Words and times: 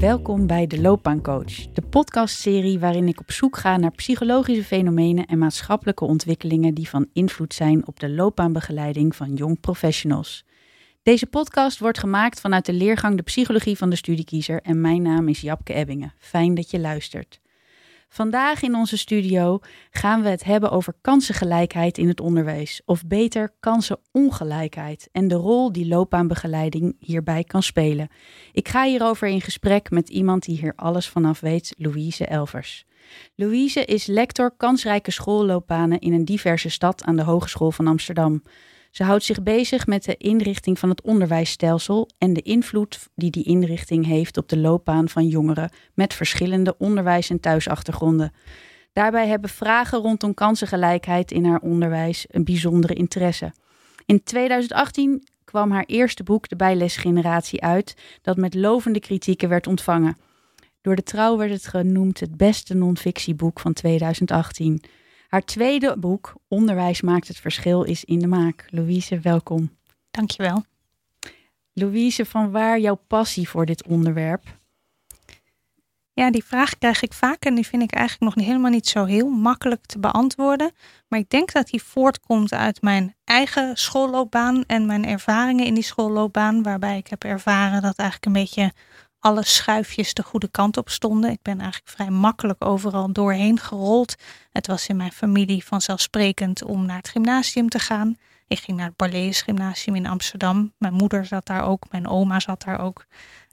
Welkom 0.00 0.46
bij 0.46 0.66
De 0.66 0.80
Loopbaancoach, 0.80 1.72
de 1.72 1.82
podcastserie 1.82 2.78
waarin 2.78 3.08
ik 3.08 3.20
op 3.20 3.30
zoek 3.30 3.56
ga 3.56 3.76
naar 3.76 3.90
psychologische 3.90 4.64
fenomenen 4.64 5.26
en 5.26 5.38
maatschappelijke 5.38 6.04
ontwikkelingen 6.04 6.74
die 6.74 6.88
van 6.88 7.06
invloed 7.12 7.54
zijn 7.54 7.86
op 7.86 8.00
de 8.00 8.10
loopbaanbegeleiding 8.10 9.16
van 9.16 9.34
jong 9.34 9.60
professionals. 9.60 10.44
Deze 11.02 11.26
podcast 11.26 11.78
wordt 11.78 11.98
gemaakt 11.98 12.40
vanuit 12.40 12.66
de 12.66 12.72
leergang 12.72 13.16
De 13.16 13.22
Psychologie 13.22 13.76
van 13.76 13.90
de 13.90 13.96
Studiekiezer 13.96 14.60
en 14.62 14.80
mijn 14.80 15.02
naam 15.02 15.28
is 15.28 15.40
Japke 15.40 15.72
Ebbingen. 15.72 16.12
Fijn 16.18 16.54
dat 16.54 16.70
je 16.70 16.78
luistert. 16.78 17.40
Vandaag 18.08 18.62
in 18.62 18.74
onze 18.74 18.96
studio 18.96 19.58
gaan 19.90 20.22
we 20.22 20.28
het 20.28 20.44
hebben 20.44 20.70
over 20.70 20.94
kansengelijkheid 21.00 21.98
in 21.98 22.08
het 22.08 22.20
onderwijs, 22.20 22.82
of 22.84 23.06
beter 23.06 23.54
kansenongelijkheid 23.60 25.08
en 25.12 25.28
de 25.28 25.34
rol 25.34 25.72
die 25.72 25.88
loopbaanbegeleiding 25.88 26.96
hierbij 26.98 27.44
kan 27.44 27.62
spelen. 27.62 28.08
Ik 28.52 28.68
ga 28.68 28.84
hierover 28.84 29.28
in 29.28 29.40
gesprek 29.40 29.90
met 29.90 30.08
iemand 30.08 30.44
die 30.44 30.58
hier 30.58 30.72
alles 30.76 31.08
vanaf 31.08 31.40
weet, 31.40 31.74
Louise 31.78 32.26
Elvers. 32.26 32.86
Louise 33.34 33.84
is 33.84 34.06
lector 34.06 34.56
kansrijke 34.56 35.10
schoolloopbanen 35.10 35.98
in 35.98 36.12
een 36.12 36.24
diverse 36.24 36.70
stad 36.70 37.04
aan 37.04 37.16
de 37.16 37.22
Hogeschool 37.22 37.70
van 37.70 37.86
Amsterdam. 37.86 38.42
Ze 38.96 39.04
houdt 39.04 39.24
zich 39.24 39.42
bezig 39.42 39.86
met 39.86 40.04
de 40.04 40.16
inrichting 40.16 40.78
van 40.78 40.88
het 40.88 41.02
onderwijsstelsel 41.02 42.08
en 42.18 42.32
de 42.32 42.42
invloed 42.42 43.08
die 43.14 43.30
die 43.30 43.44
inrichting 43.44 44.06
heeft 44.06 44.36
op 44.36 44.48
de 44.48 44.58
loopbaan 44.58 45.08
van 45.08 45.26
jongeren 45.26 45.70
met 45.94 46.14
verschillende 46.14 46.74
onderwijs- 46.78 47.30
en 47.30 47.40
thuisachtergronden. 47.40 48.32
Daarbij 48.92 49.26
hebben 49.26 49.50
vragen 49.50 49.98
rondom 49.98 50.34
kansengelijkheid 50.34 51.30
in 51.32 51.44
haar 51.44 51.60
onderwijs 51.60 52.26
een 52.28 52.44
bijzondere 52.44 52.94
interesse. 52.94 53.52
In 54.06 54.22
2018 54.22 55.26
kwam 55.44 55.70
haar 55.70 55.84
eerste 55.86 56.22
boek, 56.22 56.48
De 56.48 56.56
Bijlesgeneratie, 56.56 57.62
uit, 57.62 57.94
dat 58.22 58.36
met 58.36 58.54
lovende 58.54 59.00
kritieken 59.00 59.48
werd 59.48 59.66
ontvangen. 59.66 60.16
Door 60.80 60.96
de 60.96 61.02
trouw 61.02 61.36
werd 61.36 61.50
het 61.50 61.66
genoemd 61.66 62.20
het 62.20 62.36
beste 62.36 62.74
non-fictieboek 62.74 63.60
van 63.60 63.72
2018. 63.72 64.82
Haar 65.36 65.44
tweede 65.44 65.96
boek, 65.98 66.34
Onderwijs 66.48 67.00
maakt 67.00 67.28
het 67.28 67.36
verschil, 67.36 67.82
is 67.82 68.04
in 68.04 68.18
de 68.18 68.26
maak. 68.26 68.66
Louise, 68.70 69.20
welkom. 69.20 69.76
Dankjewel. 70.10 70.64
Louise, 71.72 72.24
van 72.24 72.50
waar 72.50 72.78
jouw 72.78 73.00
passie 73.06 73.48
voor 73.48 73.66
dit 73.66 73.86
onderwerp? 73.86 74.42
Ja, 76.12 76.30
die 76.30 76.44
vraag 76.44 76.78
krijg 76.78 77.02
ik 77.02 77.12
vaak 77.12 77.44
en 77.44 77.54
die 77.54 77.66
vind 77.66 77.82
ik 77.82 77.92
eigenlijk 77.92 78.36
nog 78.36 78.46
helemaal 78.46 78.70
niet 78.70 78.86
zo 78.86 79.04
heel 79.04 79.28
makkelijk 79.28 79.86
te 79.86 79.98
beantwoorden. 79.98 80.72
Maar 81.08 81.18
ik 81.18 81.30
denk 81.30 81.52
dat 81.52 81.66
die 81.66 81.82
voortkomt 81.82 82.52
uit 82.52 82.82
mijn 82.82 83.14
eigen 83.24 83.76
schoolloopbaan 83.76 84.64
en 84.66 84.86
mijn 84.86 85.06
ervaringen 85.06 85.66
in 85.66 85.74
die 85.74 85.82
schoolloopbaan, 85.82 86.62
waarbij 86.62 86.96
ik 86.96 87.06
heb 87.06 87.24
ervaren 87.24 87.82
dat 87.82 87.98
eigenlijk 87.98 88.26
een 88.26 88.42
beetje 88.42 88.72
alle 89.26 89.44
schuifjes 89.44 90.14
de 90.14 90.22
goede 90.22 90.48
kant 90.48 90.76
op 90.76 90.88
stonden. 90.88 91.30
Ik 91.30 91.42
ben 91.42 91.60
eigenlijk 91.60 91.90
vrij 91.90 92.10
makkelijk 92.10 92.64
overal 92.64 93.12
doorheen 93.12 93.58
gerold. 93.58 94.14
Het 94.52 94.66
was 94.66 94.88
in 94.88 94.96
mijn 94.96 95.12
familie 95.12 95.64
vanzelfsprekend 95.64 96.64
om 96.64 96.86
naar 96.86 96.96
het 96.96 97.08
gymnasium 97.08 97.68
te 97.68 97.78
gaan. 97.78 98.16
Ik 98.46 98.58
ging 98.58 98.76
naar 98.76 98.86
het 98.86 98.96
Barlees 98.96 99.42
Gymnasium 99.42 99.96
in 99.96 100.06
Amsterdam. 100.06 100.72
Mijn 100.78 100.92
moeder 100.92 101.26
zat 101.26 101.46
daar 101.46 101.64
ook, 101.64 101.84
mijn 101.90 102.08
oma 102.08 102.40
zat 102.40 102.62
daar 102.62 102.80
ook. 102.80 103.06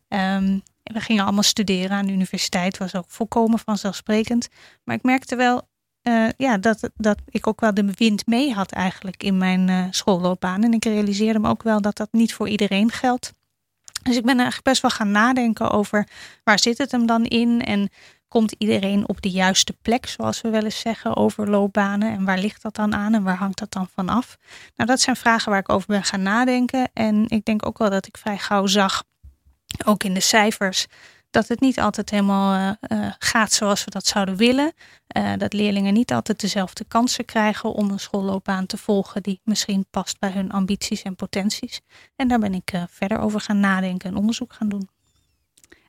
Um, 0.08 0.62
we 0.84 1.00
gingen 1.00 1.24
allemaal 1.24 1.44
studeren 1.44 1.98
aan 1.98 2.06
de 2.06 2.14
universiteit, 2.14 2.78
was 2.78 2.96
ook 2.96 3.06
volkomen 3.08 3.60
vanzelfsprekend. 3.60 4.48
Maar 4.84 4.96
ik 4.96 5.04
merkte 5.04 5.36
wel 5.36 5.68
uh, 6.04 6.30
ja, 6.38 6.58
dat, 6.58 6.90
dat 6.96 7.18
ik 7.30 7.48
ook 7.48 7.62
wel 7.62 7.74
de 7.74 7.92
wind 7.96 8.28
mee 8.28 8.54
had 8.54 8.72
eigenlijk 8.72 9.24
in 9.24 9.38
mijn 9.38 9.68
uh, 9.68 9.86
schoolloopbaan. 9.90 10.64
En 10.64 10.74
ik 10.74 10.86
realiseerde 10.86 11.40
me 11.40 11.50
ook 11.50 11.64
wel 11.64 11.82
dat 11.82 11.96
dat 11.96 12.10
niet 12.12 12.34
voor 12.34 12.50
iedereen 12.50 12.92
geldt. 12.92 13.34
Dus 14.04 14.16
ik 14.16 14.24
ben 14.24 14.36
eigenlijk 14.36 14.64
best 14.64 14.82
wel 14.82 14.92
gaan 14.92 15.12
nadenken 15.12 15.72
over 15.72 16.08
waar 16.44 16.60
zit 16.60 16.78
het 16.78 16.92
hem 16.92 17.06
dan 17.06 17.26
in 17.26 17.62
en 17.62 17.90
komt 18.28 18.56
iedereen 18.58 19.10
op 19.10 19.22
de 19.22 19.30
juiste 19.30 19.76
plek, 19.82 20.08
zoals 20.08 20.42
we 20.42 20.50
wel 20.50 20.64
eens 20.64 20.80
zeggen, 20.80 21.16
over 21.16 21.50
loopbanen 21.50 22.12
en 22.12 22.26
waar 22.26 22.38
ligt 22.38 22.62
dat 22.62 22.76
dan 22.76 22.96
aan 22.96 23.14
en 23.14 23.24
waar 23.24 23.38
hangt 23.38 23.60
dat 23.60 23.72
dan 23.72 23.88
van 23.96 24.10
af? 24.10 24.38
Nou, 24.76 24.90
dat 24.90 25.02
zijn 25.02 25.16
vragen 25.16 25.52
waar 25.52 25.60
ik 25.60 25.70
over 25.70 25.88
ben 25.88 26.04
gaan 26.04 26.22
nadenken 26.22 26.90
en 26.94 27.26
ik 27.28 27.46
denk 27.46 27.66
ook 27.66 27.78
wel 27.78 27.90
dat 27.90 28.08
ik 28.08 28.18
vrij 28.18 28.38
gauw 28.38 28.66
zag, 28.66 29.04
ook 29.86 30.04
in 30.04 30.14
de 30.14 30.20
cijfers, 30.20 30.86
dat 31.34 31.48
het 31.48 31.60
niet 31.60 31.80
altijd 31.80 32.10
helemaal 32.10 32.76
uh, 32.90 33.12
gaat 33.20 33.52
zoals 33.52 33.84
we 33.84 33.92
dat 33.92 34.06
zouden 34.06 34.36
willen. 34.36 34.74
Uh, 35.18 35.34
dat 35.38 35.54
leerlingen 35.54 35.94
niet 35.94 36.14
altijd 36.14 36.40
dezelfde 36.40 36.84
kansen 36.84 37.26
krijgen 37.26 37.74
om 37.74 37.90
een 37.90 38.00
schoolloopbaan 38.00 38.66
te 38.66 38.78
volgen 38.78 39.24
die 39.24 39.40
misschien 39.44 39.86
past 39.90 40.20
bij 40.20 40.32
hun 40.32 40.52
ambities 40.52 41.02
en 41.02 41.16
potenties. 41.16 41.82
En 42.16 42.28
daar 42.28 42.40
ben 42.40 42.54
ik 42.54 42.74
uh, 42.74 42.84
verder 42.90 43.20
over 43.20 43.40
gaan 43.40 43.60
nadenken 43.60 44.10
en 44.10 44.16
onderzoek 44.16 44.54
gaan 44.54 44.70
doen. 44.70 44.90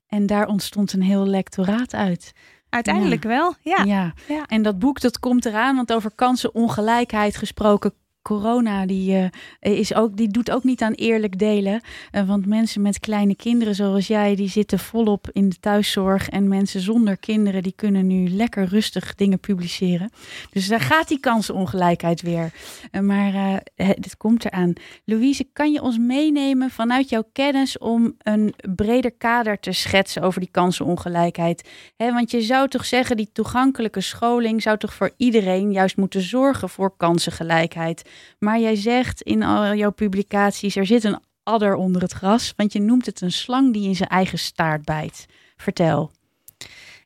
En 0.06 0.26
daar 0.26 0.46
ontstond 0.46 0.92
een 0.92 1.02
heel 1.02 1.26
lectoraat 1.26 1.94
uit. 1.94 2.32
Uiteindelijk 2.68 3.22
ja. 3.22 3.28
wel, 3.28 3.54
ja. 3.60 3.84
ja. 3.84 4.12
ja. 4.28 4.46
En 4.46 4.62
dat 4.62 4.78
boek 4.78 5.00
dat 5.00 5.18
komt 5.18 5.44
eraan, 5.44 5.76
want 5.76 5.92
over 5.92 6.10
kansenongelijkheid 6.14 7.36
gesproken 7.36 7.94
corona 8.24 8.86
die, 8.86 9.14
uh, 9.14 9.28
is 9.60 9.94
ook, 9.94 10.16
die 10.16 10.28
doet 10.28 10.50
ook 10.50 10.64
niet 10.64 10.82
aan 10.82 10.92
eerlijk 10.92 11.38
delen. 11.38 11.80
Uh, 12.12 12.26
want 12.28 12.46
mensen 12.46 12.82
met 12.82 13.00
kleine 13.00 13.36
kinderen 13.36 13.74
zoals 13.74 14.06
jij, 14.06 14.34
die 14.34 14.48
zitten 14.48 14.78
volop 14.78 15.30
in 15.32 15.48
de 15.48 15.60
thuiszorg. 15.60 16.28
En 16.28 16.48
mensen 16.48 16.80
zonder 16.80 17.16
kinderen, 17.16 17.62
die 17.62 17.72
kunnen 17.76 18.06
nu 18.06 18.28
lekker 18.28 18.64
rustig 18.64 19.14
dingen 19.14 19.38
publiceren. 19.38 20.10
Dus 20.50 20.68
daar 20.68 20.80
gaat 20.80 21.08
die 21.08 21.20
kansenongelijkheid 21.20 22.22
weer. 22.22 22.52
Uh, 22.92 23.00
maar 23.00 23.62
dit 23.76 24.16
komt 24.16 24.44
eraan. 24.44 24.72
Louise, 25.04 25.44
kan 25.52 25.72
je 25.72 25.82
ons 25.82 25.98
meenemen 25.98 26.70
vanuit 26.70 27.08
jouw 27.08 27.24
kennis 27.32 27.78
om 27.78 28.14
een 28.18 28.54
breder 28.74 29.12
kader 29.12 29.60
te 29.60 29.72
schetsen 29.72 30.22
over 30.22 30.40
die 30.40 30.50
kansenongelijkheid? 30.50 31.68
He, 31.96 32.12
want 32.12 32.30
je 32.30 32.42
zou 32.42 32.68
toch 32.68 32.84
zeggen, 32.84 33.16
die 33.16 33.30
toegankelijke 33.32 34.00
scholing 34.00 34.62
zou 34.62 34.78
toch 34.78 34.94
voor 34.94 35.10
iedereen 35.16 35.72
juist 35.72 35.96
moeten 35.96 36.22
zorgen 36.22 36.68
voor 36.68 36.96
kansengelijkheid. 36.96 38.02
Maar 38.38 38.60
jij 38.60 38.76
zegt 38.76 39.22
in 39.22 39.42
al 39.42 39.74
jouw 39.74 39.92
publicaties, 39.92 40.76
er 40.76 40.86
zit 40.86 41.04
een 41.04 41.20
adder 41.42 41.74
onder 41.74 42.02
het 42.02 42.12
gras, 42.12 42.52
want 42.56 42.72
je 42.72 42.80
noemt 42.80 43.06
het 43.06 43.20
een 43.20 43.32
slang 43.32 43.72
die 43.72 43.88
in 43.88 43.96
zijn 43.96 44.08
eigen 44.08 44.38
staart 44.38 44.84
bijt. 44.84 45.26
Vertel. 45.56 46.10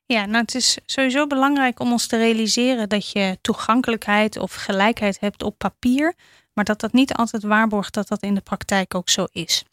Ja, 0.06 0.26
nou 0.26 0.42
het 0.42 0.54
is 0.54 0.78
sowieso 0.86 1.26
belangrijk 1.26 1.80
om 1.80 1.92
ons 1.92 2.06
te 2.06 2.16
realiseren 2.16 2.88
dat 2.88 3.10
je 3.10 3.38
toegankelijkheid 3.40 4.38
of 4.38 4.54
gelijkheid 4.54 5.20
hebt 5.20 5.42
op 5.42 5.58
papier, 5.58 6.14
maar 6.52 6.64
dat 6.64 6.80
dat 6.80 6.92
niet 6.92 7.14
altijd 7.14 7.42
waarborgt 7.42 7.94
dat 7.94 8.08
dat 8.08 8.22
in 8.22 8.34
de 8.34 8.40
praktijk 8.40 8.94
ook 8.94 9.08
zo 9.08 9.26
is. 9.32 9.64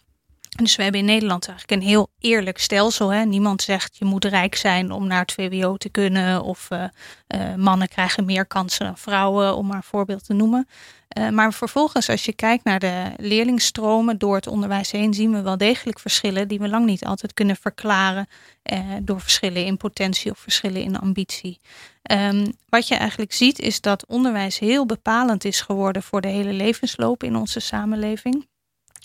Dus 0.56 0.76
we 0.76 0.84
hebben 0.84 1.02
in 1.02 1.08
Nederland 1.08 1.48
eigenlijk 1.48 1.82
een 1.82 1.88
heel 1.88 2.08
eerlijk 2.20 2.58
stelsel. 2.58 3.14
Hè? 3.14 3.26
Niemand 3.26 3.62
zegt 3.62 3.98
je 3.98 4.06
moet 4.06 4.26
rijk 4.26 4.56
zijn 4.56 4.92
om 4.92 5.08
naar 5.08 5.22
het 5.22 5.32
VWO 5.32 5.78
te 5.78 5.90
kunnen. 5.90 6.44
Of 6.44 6.68
uh, 6.72 6.84
uh, 7.28 7.56
mannen 7.56 7.88
krijgen 7.88 8.26
meer 8.26 8.46
kansen 8.46 8.86
dan 8.86 8.98
vrouwen, 8.98 9.56
om 9.56 9.68
maar 9.68 9.76
een 9.76 9.84
voorbeeld 9.84 10.26
te 10.26 10.34
noemen. 10.34 10.68
Uh, 11.18 11.30
maar 11.30 11.54
vervolgens, 11.54 12.10
als 12.10 12.26
je 12.26 12.34
kijkt 12.34 12.64
naar 12.64 12.80
de 12.80 13.12
leerlingstromen 13.18 14.18
door 14.18 14.36
het 14.36 14.48
onderwijs 14.48 14.92
heen, 14.92 15.14
zien 15.14 15.32
we 15.32 15.42
wel 15.42 15.58
degelijk 15.58 16.00
verschillen 16.00 16.48
die 16.48 16.60
we 16.60 16.70
lang 16.70 16.86
niet 16.86 17.06
altijd 17.06 17.34
kunnen 17.34 17.56
verklaren 17.56 18.28
door 19.02 19.22
verschillen 19.22 19.66
in 19.66 19.78
potentie 19.78 20.32
of 20.32 20.40
verschillen 20.40 20.82
in 20.82 21.00
ambitie. 21.00 21.60
Um, 22.12 22.54
wat 22.70 22.88
je 22.88 22.96
eigenlijk 22.96 23.34
ziet 23.34 23.60
is 23.60 23.82
dat 23.82 24.06
onderwijs 24.06 24.60
heel 24.60 24.86
bepalend 24.86 25.44
is 25.44 25.62
geworden 25.62 26.04
voor 26.04 26.22
de 26.22 26.28
hele 26.28 26.54
levensloop 26.54 27.24
in 27.24 27.36
onze 27.36 27.60
samenleving. 27.60 28.48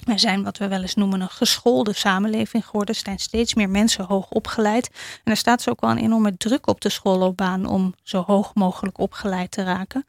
We 0.04 0.18
zijn 0.18 0.42
wat 0.42 0.58
we 0.58 0.68
wel 0.68 0.80
eens 0.80 0.94
noemen 0.94 1.20
een 1.20 1.28
geschoolde 1.28 1.92
samenleving 1.92 2.66
geworden. 2.66 2.94
Er 2.94 3.00
zijn 3.00 3.18
steeds 3.18 3.54
meer 3.54 3.68
mensen 3.68 4.04
hoog 4.04 4.28
opgeleid. 4.30 4.90
En 5.24 5.32
er 5.32 5.36
staat 5.36 5.58
dus 5.58 5.68
ook 5.68 5.80
wel 5.80 5.90
een 5.90 5.98
enorme 5.98 6.36
druk 6.36 6.66
op 6.66 6.80
de 6.80 6.88
schoolloopbaan 6.88 7.66
om 7.66 7.94
zo 8.02 8.22
hoog 8.26 8.54
mogelijk 8.54 8.98
opgeleid 8.98 9.50
te 9.50 9.62
raken. 9.62 10.06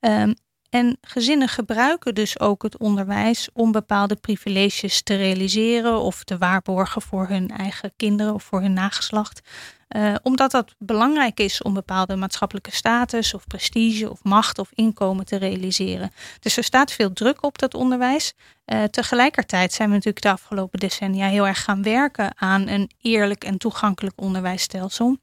Um, 0.00 0.34
en 0.72 0.98
gezinnen 1.00 1.48
gebruiken 1.48 2.14
dus 2.14 2.40
ook 2.40 2.62
het 2.62 2.78
onderwijs 2.78 3.48
om 3.52 3.72
bepaalde 3.72 4.16
privileges 4.16 5.02
te 5.02 5.14
realiseren 5.14 6.00
of 6.00 6.24
te 6.24 6.38
waarborgen 6.38 7.02
voor 7.02 7.28
hun 7.28 7.48
eigen 7.48 7.92
kinderen 7.96 8.34
of 8.34 8.42
voor 8.42 8.60
hun 8.60 8.72
nageslacht. 8.72 9.40
Uh, 9.88 10.14
omdat 10.22 10.50
dat 10.50 10.74
belangrijk 10.78 11.40
is 11.40 11.62
om 11.62 11.74
bepaalde 11.74 12.16
maatschappelijke 12.16 12.70
status 12.70 13.34
of 13.34 13.46
prestige 13.46 14.10
of 14.10 14.22
macht 14.22 14.58
of 14.58 14.70
inkomen 14.74 15.24
te 15.24 15.36
realiseren. 15.36 16.10
Dus 16.40 16.56
er 16.56 16.64
staat 16.64 16.92
veel 16.92 17.12
druk 17.12 17.42
op 17.42 17.58
dat 17.58 17.74
onderwijs. 17.74 18.32
Uh, 18.66 18.84
tegelijkertijd 18.84 19.72
zijn 19.72 19.88
we 19.88 19.94
natuurlijk 19.94 20.24
de 20.24 20.30
afgelopen 20.30 20.78
decennia 20.78 21.28
heel 21.28 21.46
erg 21.46 21.64
gaan 21.64 21.82
werken 21.82 22.32
aan 22.36 22.68
een 22.68 22.90
eerlijk 23.00 23.44
en 23.44 23.58
toegankelijk 23.58 24.20
onderwijsstelsel. 24.20 25.18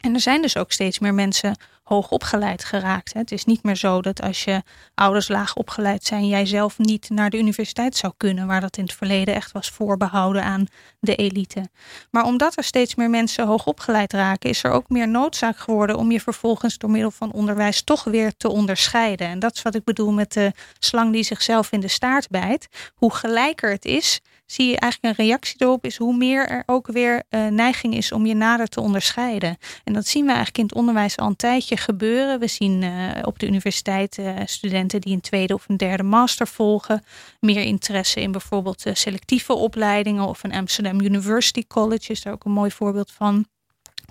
En 0.00 0.14
er 0.14 0.20
zijn 0.20 0.42
dus 0.42 0.56
ook 0.56 0.72
steeds 0.72 0.98
meer 0.98 1.14
mensen 1.14 1.56
hoog 1.88 2.10
opgeleid 2.10 2.64
geraakt. 2.64 3.12
Het 3.12 3.32
is 3.32 3.44
niet 3.44 3.62
meer 3.62 3.76
zo 3.76 4.02
dat 4.02 4.22
als 4.22 4.44
je 4.44 4.62
ouders 4.94 5.28
laag 5.28 5.54
opgeleid 5.54 6.04
zijn, 6.04 6.26
jij 6.26 6.46
zelf 6.46 6.78
niet 6.78 7.10
naar 7.10 7.30
de 7.30 7.38
universiteit 7.38 7.96
zou 7.96 8.12
kunnen, 8.16 8.46
waar 8.46 8.60
dat 8.60 8.76
in 8.76 8.82
het 8.82 8.92
verleden 8.92 9.34
echt 9.34 9.52
was 9.52 9.70
voorbehouden 9.70 10.44
aan 10.44 10.66
de 11.00 11.14
elite. 11.14 11.68
Maar 12.10 12.24
omdat 12.24 12.56
er 12.56 12.64
steeds 12.64 12.94
meer 12.94 13.10
mensen 13.10 13.46
hoog 13.46 13.66
opgeleid 13.66 14.12
raken, 14.12 14.50
is 14.50 14.64
er 14.64 14.70
ook 14.70 14.88
meer 14.88 15.08
noodzaak 15.08 15.56
geworden 15.56 15.96
om 15.96 16.10
je 16.10 16.20
vervolgens 16.20 16.78
door 16.78 16.90
middel 16.90 17.10
van 17.10 17.32
onderwijs 17.32 17.82
toch 17.82 18.04
weer 18.04 18.36
te 18.36 18.48
onderscheiden. 18.48 19.26
En 19.26 19.38
dat 19.38 19.54
is 19.54 19.62
wat 19.62 19.74
ik 19.74 19.84
bedoel 19.84 20.12
met 20.12 20.32
de 20.32 20.52
slang 20.78 21.12
die 21.12 21.22
zichzelf 21.22 21.72
in 21.72 21.80
de 21.80 21.88
staart 21.88 22.28
bijt. 22.28 22.68
Hoe 22.94 23.14
gelijker 23.14 23.70
het 23.70 23.84
is, 23.84 24.20
zie 24.50 24.68
je 24.68 24.78
eigenlijk 24.78 25.18
een 25.18 25.24
reactie 25.24 25.56
erop, 25.58 25.84
is 25.84 25.96
hoe 25.96 26.16
meer 26.16 26.48
er 26.48 26.62
ook 26.66 26.86
weer 26.86 27.22
uh, 27.30 27.46
neiging 27.46 27.94
is 27.94 28.12
om 28.12 28.26
je 28.26 28.34
nader 28.34 28.68
te 28.68 28.80
onderscheiden. 28.80 29.56
En 29.84 29.92
dat 29.92 30.06
zien 30.06 30.22
we 30.22 30.28
eigenlijk 30.28 30.58
in 30.58 30.64
het 30.64 30.74
onderwijs 30.74 31.16
al 31.16 31.26
een 31.26 31.36
tijdje 31.36 31.76
gebeuren. 31.76 32.40
We 32.40 32.46
zien 32.46 32.82
uh, 32.82 33.10
op 33.22 33.38
de 33.38 33.46
universiteit 33.46 34.18
uh, 34.18 34.36
studenten 34.44 35.00
die 35.00 35.14
een 35.14 35.20
tweede 35.20 35.54
of 35.54 35.68
een 35.68 35.76
derde 35.76 36.02
master 36.02 36.46
volgen, 36.46 37.04
meer 37.40 37.62
interesse 37.62 38.20
in 38.20 38.32
bijvoorbeeld 38.32 38.84
selectieve 38.92 39.52
opleidingen 39.52 40.24
of 40.24 40.44
een 40.44 40.52
Amsterdam 40.52 41.00
University 41.00 41.64
College 41.66 42.12
is 42.12 42.22
daar 42.22 42.32
ook 42.32 42.44
een 42.44 42.52
mooi 42.52 42.70
voorbeeld 42.70 43.12
van. 43.12 43.46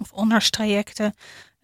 Of 0.02 0.10
honors 0.10 0.50
trajecten. 0.50 1.16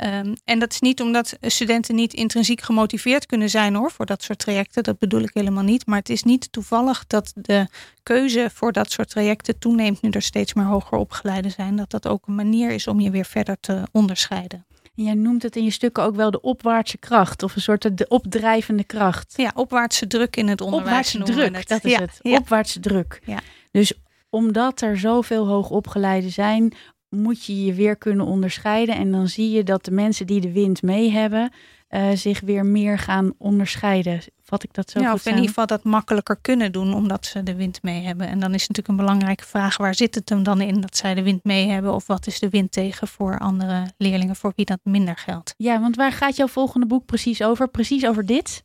Um, 0.05 0.33
en 0.43 0.59
dat 0.59 0.71
is 0.71 0.79
niet 0.79 1.01
omdat 1.01 1.37
studenten 1.41 1.95
niet 1.95 2.13
intrinsiek 2.13 2.61
gemotiveerd 2.61 3.25
kunnen 3.25 3.49
zijn 3.49 3.75
hoor, 3.75 3.91
voor 3.91 4.05
dat 4.05 4.23
soort 4.23 4.39
trajecten. 4.39 4.83
Dat 4.83 4.99
bedoel 4.99 5.21
ik 5.21 5.31
helemaal 5.33 5.63
niet. 5.63 5.85
Maar 5.85 5.97
het 5.97 6.09
is 6.09 6.23
niet 6.23 6.51
toevallig 6.51 7.07
dat 7.07 7.31
de 7.35 7.67
keuze 8.03 8.49
voor 8.53 8.71
dat 8.71 8.91
soort 8.91 9.09
trajecten 9.09 9.59
toeneemt 9.59 10.01
nu 10.01 10.09
er 10.09 10.21
steeds 10.21 10.53
meer 10.53 10.65
hoger 10.65 10.97
opgeleiden 10.97 11.51
zijn. 11.51 11.75
Dat 11.75 11.89
dat 11.89 12.07
ook 12.07 12.27
een 12.27 12.35
manier 12.35 12.71
is 12.71 12.87
om 12.87 12.99
je 12.99 13.11
weer 13.11 13.25
verder 13.25 13.57
te 13.59 13.83
onderscheiden. 13.91 14.65
Jij 14.95 15.13
noemt 15.13 15.43
het 15.43 15.55
in 15.55 15.63
je 15.63 15.71
stukken 15.71 16.03
ook 16.03 16.15
wel 16.15 16.31
de 16.31 16.41
opwaartse 16.41 16.97
kracht 16.97 17.43
of 17.43 17.55
een 17.55 17.61
soort 17.61 17.97
de 17.97 18.07
opdrijvende 18.07 18.83
kracht. 18.83 19.33
Ja, 19.37 19.51
opwaartse 19.55 20.07
druk 20.07 20.35
in 20.35 20.47
het 20.47 20.61
onderwijs. 20.61 21.15
Opwaartse 21.15 21.33
druk, 21.33 21.55
het. 21.55 21.67
dat 21.67 21.83
is 21.83 21.95
het. 21.95 22.19
Ja. 22.21 22.37
Opwaartse 22.37 22.79
druk. 22.79 23.21
Ja. 23.25 23.39
Dus 23.71 23.93
omdat 24.29 24.81
er 24.81 24.97
zoveel 24.97 25.47
hoogopgeleiden 25.47 26.31
zijn, 26.31 26.73
moet 27.13 27.45
je 27.45 27.65
je 27.65 27.73
weer 27.73 27.95
kunnen 27.95 28.25
onderscheiden. 28.25 28.95
En 28.95 29.11
dan 29.11 29.27
zie 29.27 29.51
je 29.51 29.63
dat 29.63 29.85
de 29.85 29.91
mensen 29.91 30.27
die 30.27 30.41
de 30.41 30.51
wind 30.51 30.81
mee 30.81 31.11
hebben, 31.11 31.51
uh, 31.89 32.11
zich 32.13 32.39
weer 32.39 32.65
meer 32.65 32.99
gaan 32.99 33.33
onderscheiden. 33.37 34.19
Vat 34.41 34.63
ik 34.63 34.73
dat 34.73 34.89
zo 34.89 34.99
ja, 34.99 35.05
goed 35.09 35.19
of 35.19 35.25
in 35.25 35.31
ieder 35.31 35.47
geval 35.47 35.65
dat 35.65 35.83
makkelijker 35.83 36.37
kunnen 36.41 36.71
doen, 36.71 36.93
omdat 36.93 37.25
ze 37.25 37.43
de 37.43 37.55
wind 37.55 37.83
mee 37.83 38.01
hebben. 38.01 38.27
En 38.27 38.39
dan 38.39 38.53
is 38.53 38.67
natuurlijk 38.67 38.87
een 38.87 39.05
belangrijke 39.05 39.45
vraag, 39.45 39.77
waar 39.77 39.95
zit 39.95 40.15
het 40.15 40.29
hem 40.29 40.43
dan 40.43 40.61
in 40.61 40.81
dat 40.81 40.97
zij 40.97 41.13
de 41.13 41.23
wind 41.23 41.43
mee 41.43 41.67
hebben? 41.67 41.93
Of 41.93 42.07
wat 42.07 42.27
is 42.27 42.39
de 42.39 42.49
wind 42.49 42.71
tegen 42.71 43.07
voor 43.07 43.39
andere 43.39 43.87
leerlingen 43.97 44.35
voor 44.35 44.53
wie 44.55 44.65
dat 44.65 44.79
minder 44.83 45.17
geldt? 45.17 45.53
Ja, 45.57 45.79
want 45.79 45.95
waar 45.95 46.11
gaat 46.11 46.35
jouw 46.35 46.47
volgende 46.47 46.85
boek 46.85 47.05
precies 47.05 47.43
over? 47.43 47.67
Precies 47.67 48.05
over 48.05 48.25
dit? 48.25 48.63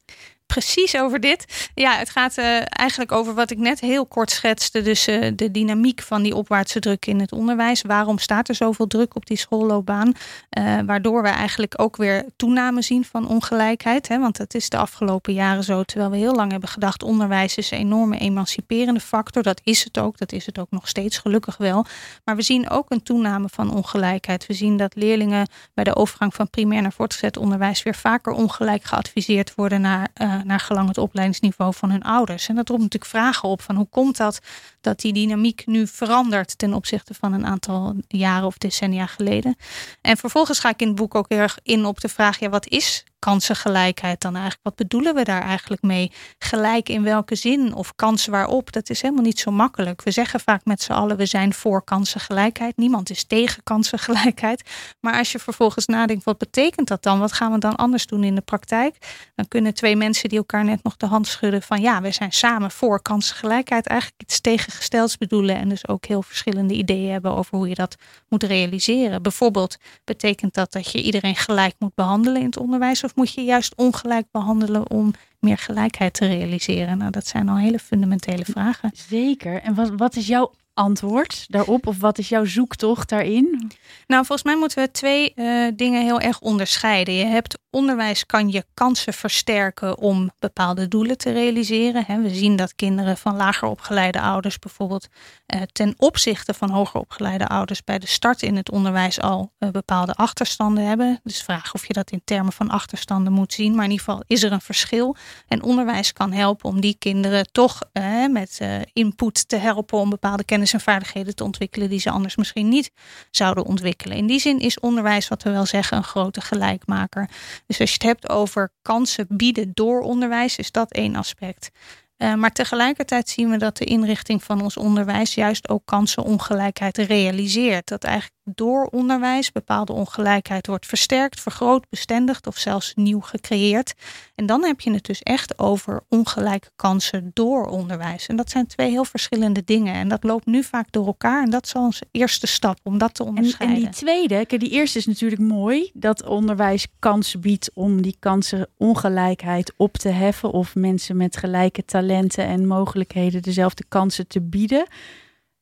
Precies 0.55 0.97
over 0.97 1.21
dit. 1.21 1.71
Ja, 1.75 1.97
het 1.97 2.11
gaat 2.11 2.39
uh, 2.39 2.61
eigenlijk 2.65 3.13
over 3.13 3.35
wat 3.35 3.51
ik 3.51 3.59
net 3.59 3.81
heel 3.81 4.07
kort 4.07 4.31
schetste. 4.31 4.83
Dus 4.83 5.09
uh, 5.09 5.33
de 5.35 5.51
dynamiek 5.51 6.03
van 6.03 6.23
die 6.23 6.35
opwaartse 6.35 6.81
druk 6.81 7.07
in 7.07 7.21
het 7.21 7.33
onderwijs. 7.33 7.83
Waarom 7.83 8.19
staat 8.19 8.49
er 8.49 8.55
zoveel 8.55 8.87
druk 8.87 9.17
op 9.17 9.27
die 9.27 9.37
schoolloopbaan? 9.37 10.13
Uh, 10.59 10.79
waardoor 10.87 11.23
we 11.23 11.29
eigenlijk 11.29 11.75
ook 11.77 11.97
weer 11.97 12.25
toename 12.37 12.83
zien 12.83 13.05
van 13.05 13.29
ongelijkheid. 13.29 14.09
Hè? 14.09 14.19
Want 14.19 14.39
het 14.39 14.55
is 14.55 14.69
de 14.69 14.77
afgelopen 14.77 15.33
jaren 15.33 15.65
zo. 15.65 15.83
Terwijl 15.83 16.11
we 16.11 16.17
heel 16.17 16.35
lang 16.35 16.51
hebben 16.51 16.69
gedacht, 16.69 17.03
onderwijs 17.03 17.57
is 17.57 17.71
een 17.71 17.79
enorme 17.79 18.19
emanciperende 18.19 19.01
factor. 19.01 19.43
Dat 19.43 19.61
is 19.65 19.85
het 19.85 19.99
ook. 19.99 20.19
Dat 20.19 20.33
is 20.33 20.47
het 20.47 20.59
ook 20.59 20.71
nog 20.71 20.89
steeds 20.89 21.19
gelukkig 21.19 21.57
wel. 21.57 21.87
Maar 22.25 22.37
we 22.37 22.43
zien 22.43 22.71
ook 22.71 22.91
een 22.91 23.03
toename 23.03 23.49
van 23.51 23.75
ongelijkheid. 23.75 24.47
We 24.47 24.55
zien 24.55 24.77
dat 24.77 24.95
leerlingen 24.95 25.49
bij 25.75 25.85
de 25.85 25.97
overgang 25.97 26.35
van 26.35 26.51
primair 26.51 26.83
naar 26.83 26.93
voortgezet 26.93 27.37
onderwijs 27.37 27.83
weer 27.83 27.95
vaker 27.95 28.33
ongelijk 28.33 28.85
geadviseerd 28.85 29.55
worden 29.55 29.81
naar 29.81 30.09
naar 30.45 30.61
gelang 30.61 30.89
het 30.89 30.99
opleidingsniveau 30.99 31.75
van 31.75 31.91
hun 31.91 32.03
ouders. 32.03 32.49
En 32.49 32.55
dat 32.55 32.69
roept 32.69 32.83
natuurlijk 32.83 33.11
vragen 33.11 33.49
op 33.49 33.63
van 33.63 33.77
hoe 33.77 33.89
komt 33.91 34.17
dat 34.17 34.41
dat 34.81 35.01
die 35.01 35.13
dynamiek 35.13 35.67
nu 35.67 35.87
verandert 35.87 36.59
ten 36.59 36.75
opzichte 36.75 37.15
van 37.15 37.33
een 37.33 37.47
aantal 37.47 37.95
jaren 38.09 38.47
of 38.47 38.59
decennia 38.59 39.07
geleden. 39.07 39.57
En 40.01 40.17
vervolgens 40.17 40.59
ga 40.59 40.69
ik 40.69 40.81
in 40.81 40.87
het 40.87 40.97
boek 40.97 41.15
ook 41.15 41.29
erg 41.29 41.59
in 41.63 41.85
op 41.85 42.01
de 42.01 42.09
vraag, 42.09 42.39
ja, 42.39 42.49
wat 42.49 42.67
is 42.67 43.05
kansengelijkheid 43.19 44.21
dan 44.21 44.35
eigenlijk? 44.35 44.65
Wat 44.65 44.77
bedoelen 44.77 45.15
we 45.15 45.25
daar 45.25 45.43
eigenlijk 45.43 45.83
mee? 45.83 46.13
Gelijk 46.39 46.89
in 46.89 47.03
welke 47.03 47.35
zin 47.35 47.75
of 47.75 47.95
kansen 47.95 48.33
waarop? 48.33 48.73
Dat 48.73 48.91
is 48.91 49.03
helemaal 49.03 49.25
niet 49.25 49.39
zo 49.39 49.51
makkelijk. 49.51 50.03
We 50.03 50.11
zeggen 50.11 50.41
vaak 50.41 50.65
met 50.65 50.83
z'n 50.83 50.93
allen, 50.93 51.17
we 51.17 51.27
zijn 51.27 51.55
voor 51.55 51.85
kansengelijkheid. 51.85 52.77
Niemand 52.77 53.11
is 53.11 53.25
tegen 53.25 53.63
kansengelijkheid. 53.63 54.63
Maar 55.01 55.19
als 55.19 55.33
je 55.33 55.39
vervolgens 55.39 55.87
nadenkt, 55.87 56.25
wat 56.25 56.39
betekent 56.39 56.89
dat 56.89 57.03
dan? 57.03 57.19
Wat 57.19 57.33
gaan 57.33 57.53
we 57.53 57.59
dan 57.59 57.77
anders 57.77 58.07
doen 58.07 58.25
in 58.25 58.35
de 58.35 58.41
praktijk? 58.41 58.97
Dan 59.35 59.49
kunnen 59.49 59.75
twee 59.75 59.97
mensen 59.97 60.29
die 60.29 60.39
elkaar 60.39 60.65
net 60.65 60.83
nog 60.83 60.97
de 60.97 61.07
hand 61.07 61.27
schudden 61.27 61.63
van 61.63 61.81
ja, 61.81 62.01
we 62.01 62.11
zijn 62.11 62.33
samen 62.33 62.71
voor 62.71 63.03
kansengelijkheid 63.03 63.87
eigenlijk 63.87 64.23
iets 64.23 64.41
tegengestelds 64.41 65.17
bedoelen 65.17 65.57
en 65.57 65.69
dus 65.69 65.89
ook 65.89 66.07
heel 66.07 66.23
verschillende 66.23 66.75
ideeën 66.75 67.13
hebben 67.13 67.35
over 67.35 67.57
hoe 67.57 67.69
je 67.69 67.75
dat 67.75 67.97
moet 68.29 68.43
realiseren. 68.43 69.23
Bijvoorbeeld 69.23 69.77
betekent 70.05 70.55
dat 70.55 70.73
dat 70.73 70.93
je 70.93 71.03
iedereen 71.03 71.37
gelijk 71.37 71.75
moet 71.79 71.95
behandelen 71.95 72.41
in 72.41 72.47
het 72.47 72.59
onderwijs 72.59 73.05
of 73.09 73.17
moet 73.17 73.33
je 73.33 73.45
juist 73.45 73.75
ongelijk 73.75 74.27
behandelen 74.31 74.91
om 74.91 75.13
meer 75.39 75.59
gelijkheid 75.59 76.15
te 76.15 76.27
realiseren? 76.27 76.99
Nou, 76.99 77.11
dat 77.11 77.27
zijn 77.27 77.49
al 77.49 77.59
hele 77.59 77.79
fundamentele 77.79 78.45
vragen. 78.45 78.91
Zeker. 78.95 79.63
En 79.63 79.75
wat, 79.75 79.91
wat 79.97 80.17
is 80.17 80.27
jouw 80.27 80.53
antwoord 80.79 81.45
daarop? 81.49 81.87
Of 81.87 81.99
wat 82.01 82.19
is 82.19 82.29
jouw 82.29 82.45
zoektocht 82.45 83.09
daarin? 83.09 83.73
Nou, 84.07 84.25
volgens 84.25 84.43
mij 84.43 84.57
moeten 84.57 84.83
we 84.83 84.91
twee 84.91 85.33
uh, 85.35 85.69
dingen 85.75 86.03
heel 86.03 86.21
erg 86.21 86.41
onderscheiden. 86.41 87.15
Je 87.15 87.25
hebt 87.25 87.59
onderwijs 87.71 88.27
kan 88.27 88.49
je 88.49 88.65
kansen 88.75 89.13
versterken 89.13 89.99
om 89.99 90.31
bepaalde 90.39 90.89
doelen 90.89 91.19
te 91.19 91.33
realiseren. 91.33 92.23
We 92.23 92.35
zien 92.35 92.57
dat 92.57 92.75
kinderen 92.75 93.17
van 93.17 93.37
lager 93.37 93.69
opgeleide 93.69 94.21
ouders 94.21 94.59
bijvoorbeeld 94.59 95.09
eh, 95.47 95.63
ten 95.73 95.95
opzichte 95.97 96.55
van 96.55 96.71
hoger 96.71 97.01
opgeleide 97.01 97.47
ouders 97.47 97.85
bij 97.85 97.99
de 97.99 98.07
start 98.07 98.43
in 98.43 98.57
het 98.57 98.71
onderwijs 98.71 99.21
al 99.21 99.53
eh, 99.59 99.71
bepaalde 99.71 100.15
achterstanden 100.15 100.85
hebben. 100.85 101.21
Dus 101.23 101.43
vraag 101.43 101.75
of 101.75 101.87
je 101.87 101.93
dat 101.93 102.11
in 102.11 102.23
termen 102.25 102.53
van 102.53 102.71
achterstanden 102.71 103.33
moet 103.33 103.53
zien. 103.53 103.75
Maar 103.75 103.85
in 103.85 103.91
ieder 103.91 104.05
geval 104.05 104.23
is 104.27 104.43
er 104.43 104.53
een 104.53 104.61
verschil. 104.61 105.17
En 105.49 105.63
onderwijs 105.63 106.13
kan 106.13 106.33
helpen 106.33 106.71
om 106.71 106.81
die 106.81 106.97
kinderen 106.99 107.53
toch 107.53 107.81
eh, 107.93 108.27
met 108.27 108.61
input 108.93 109.49
te 109.49 109.57
helpen 109.57 109.99
om 109.99 110.11
bepaalde 110.11 110.45
kennis 110.45 110.68
en 110.73 110.81
vaardigheden 110.81 111.35
te 111.35 111.45
ontwikkelen 111.45 111.89
die 111.89 112.01
ze 112.01 112.11
anders 112.11 112.37
misschien 112.37 112.69
niet 112.69 112.91
zouden 113.31 113.65
ontwikkelen. 113.65 114.17
In 114.17 114.27
die 114.27 114.41
zin 114.41 114.59
is 114.59 114.81
onderwijs, 114.81 115.29
wat 115.29 115.43
we 115.43 115.51
wel 115.51 115.67
zeggen, 115.67 115.97
een 115.97 116.05
grote 116.05 116.41
gelijkmaker. 116.41 117.29
Dus 117.67 117.81
als 117.81 117.89
je 117.89 117.95
het 117.95 118.03
hebt 118.03 118.29
over 118.29 118.73
kansen 118.83 119.27
bieden 119.29 119.71
door 119.75 120.01
onderwijs, 120.01 120.57
is 120.57 120.71
dat 120.71 120.93
één 120.93 121.17
aspect. 121.17 121.71
Uh, 122.19 122.35
maar 122.35 122.53
tegelijkertijd 122.53 123.29
zien 123.29 123.51
we 123.51 123.57
dat 123.57 123.77
de 123.77 123.85
inrichting 123.85 124.45
van 124.45 124.63
ons 124.63 124.77
onderwijs 124.77 125.35
juist 125.35 125.69
ook 125.69 125.83
kansenongelijkheid 125.85 126.99
realiseert. 126.99 127.89
Dat 127.89 128.05
eigenlijk 128.05 128.35
door 128.55 128.85
onderwijs 128.85 129.53
bepaalde 129.53 129.93
ongelijkheid 129.93 130.67
wordt 130.67 130.87
versterkt, 130.87 131.41
vergroot, 131.41 131.89
bestendigd 131.91 132.47
of 132.47 132.57
zelfs 132.57 132.93
nieuw 132.95 133.21
gecreëerd. 133.21 133.95
En 134.35 134.47
dan 134.47 134.65
heb 134.65 134.81
je 134.81 134.93
het 134.93 135.05
dus 135.05 135.23
echt 135.23 135.59
over 135.59 136.01
ongelijke 136.09 136.71
kansen 136.77 137.31
door 137.35 137.67
onderwijs. 137.67 138.27
En 138.27 138.37
dat 138.37 138.51
zijn 138.51 138.67
twee 138.67 138.91
heel 138.91 139.05
verschillende 139.05 139.65
dingen. 139.65 139.95
En 139.95 140.09
dat 140.09 140.25
loopt 140.25 140.47
nu 140.47 140.63
vaak 140.63 140.93
door 140.93 141.07
elkaar. 141.07 141.43
En 141.43 141.51
dat 141.51 141.67
is 141.67 141.75
onze 141.75 142.07
eerste 142.11 142.47
stap 142.47 142.79
om 142.83 142.99
dat 142.99 143.15
te 143.15 143.25
onderscheiden. 143.25 143.77
En, 143.77 143.85
en 143.85 143.91
die 143.91 144.01
tweede, 144.01 144.47
kijk, 144.47 144.61
die 144.61 144.71
eerste 144.71 144.99
is 144.99 145.07
natuurlijk 145.07 145.43
mooi. 145.43 145.91
Dat 145.95 146.27
onderwijs 146.27 146.87
kansen 146.99 147.41
biedt 147.41 147.71
om 147.75 148.03
die 148.03 148.17
kansenongelijkheid 148.19 149.73
op 149.77 149.97
te 149.97 150.09
heffen. 150.09 150.51
Of 150.51 150.75
mensen 150.75 151.17
met 151.17 151.37
gelijke 151.37 151.85
talenten 151.85 152.45
en 152.45 152.67
mogelijkheden 152.67 153.43
dezelfde 153.43 153.85
kansen 153.89 154.27
te 154.27 154.41
bieden. 154.41 154.87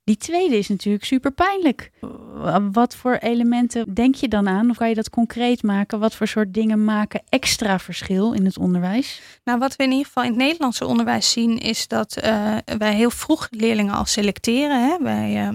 Die 0.07 0.17
tweede 0.17 0.59
is 0.59 0.69
natuurlijk 0.69 1.05
super 1.05 1.33
pijnlijk. 1.33 1.91
Wat 2.73 2.97
voor 2.97 3.15
elementen 3.15 3.95
denk 3.95 4.15
je 4.15 4.29
dan 4.29 4.49
aan? 4.49 4.71
Of 4.71 4.77
kan 4.77 4.89
je 4.89 4.95
dat 4.95 5.11
concreet 5.11 5.63
maken? 5.63 5.99
Wat 5.99 6.15
voor 6.15 6.27
soort 6.27 6.55
dingen 6.55 6.85
maken 6.85 7.23
extra 7.29 7.79
verschil 7.79 8.33
in 8.33 8.45
het 8.45 8.59
onderwijs? 8.59 9.21
Nou, 9.45 9.59
wat 9.59 9.77
we 9.77 9.83
in 9.83 9.91
ieder 9.91 10.07
geval 10.07 10.23
in 10.23 10.29
het 10.29 10.39
Nederlandse 10.39 10.87
onderwijs 10.87 11.31
zien, 11.31 11.59
is 11.59 11.89
dat 11.89 12.17
uh, 12.25 12.57
wij 12.79 12.95
heel 12.95 13.11
vroeg 13.11 13.49
leerlingen 13.51 13.95
al 13.95 14.05
selecteren. 14.05 14.89
Hè? 14.89 14.97
Wij 15.03 15.47
uh, 15.47 15.49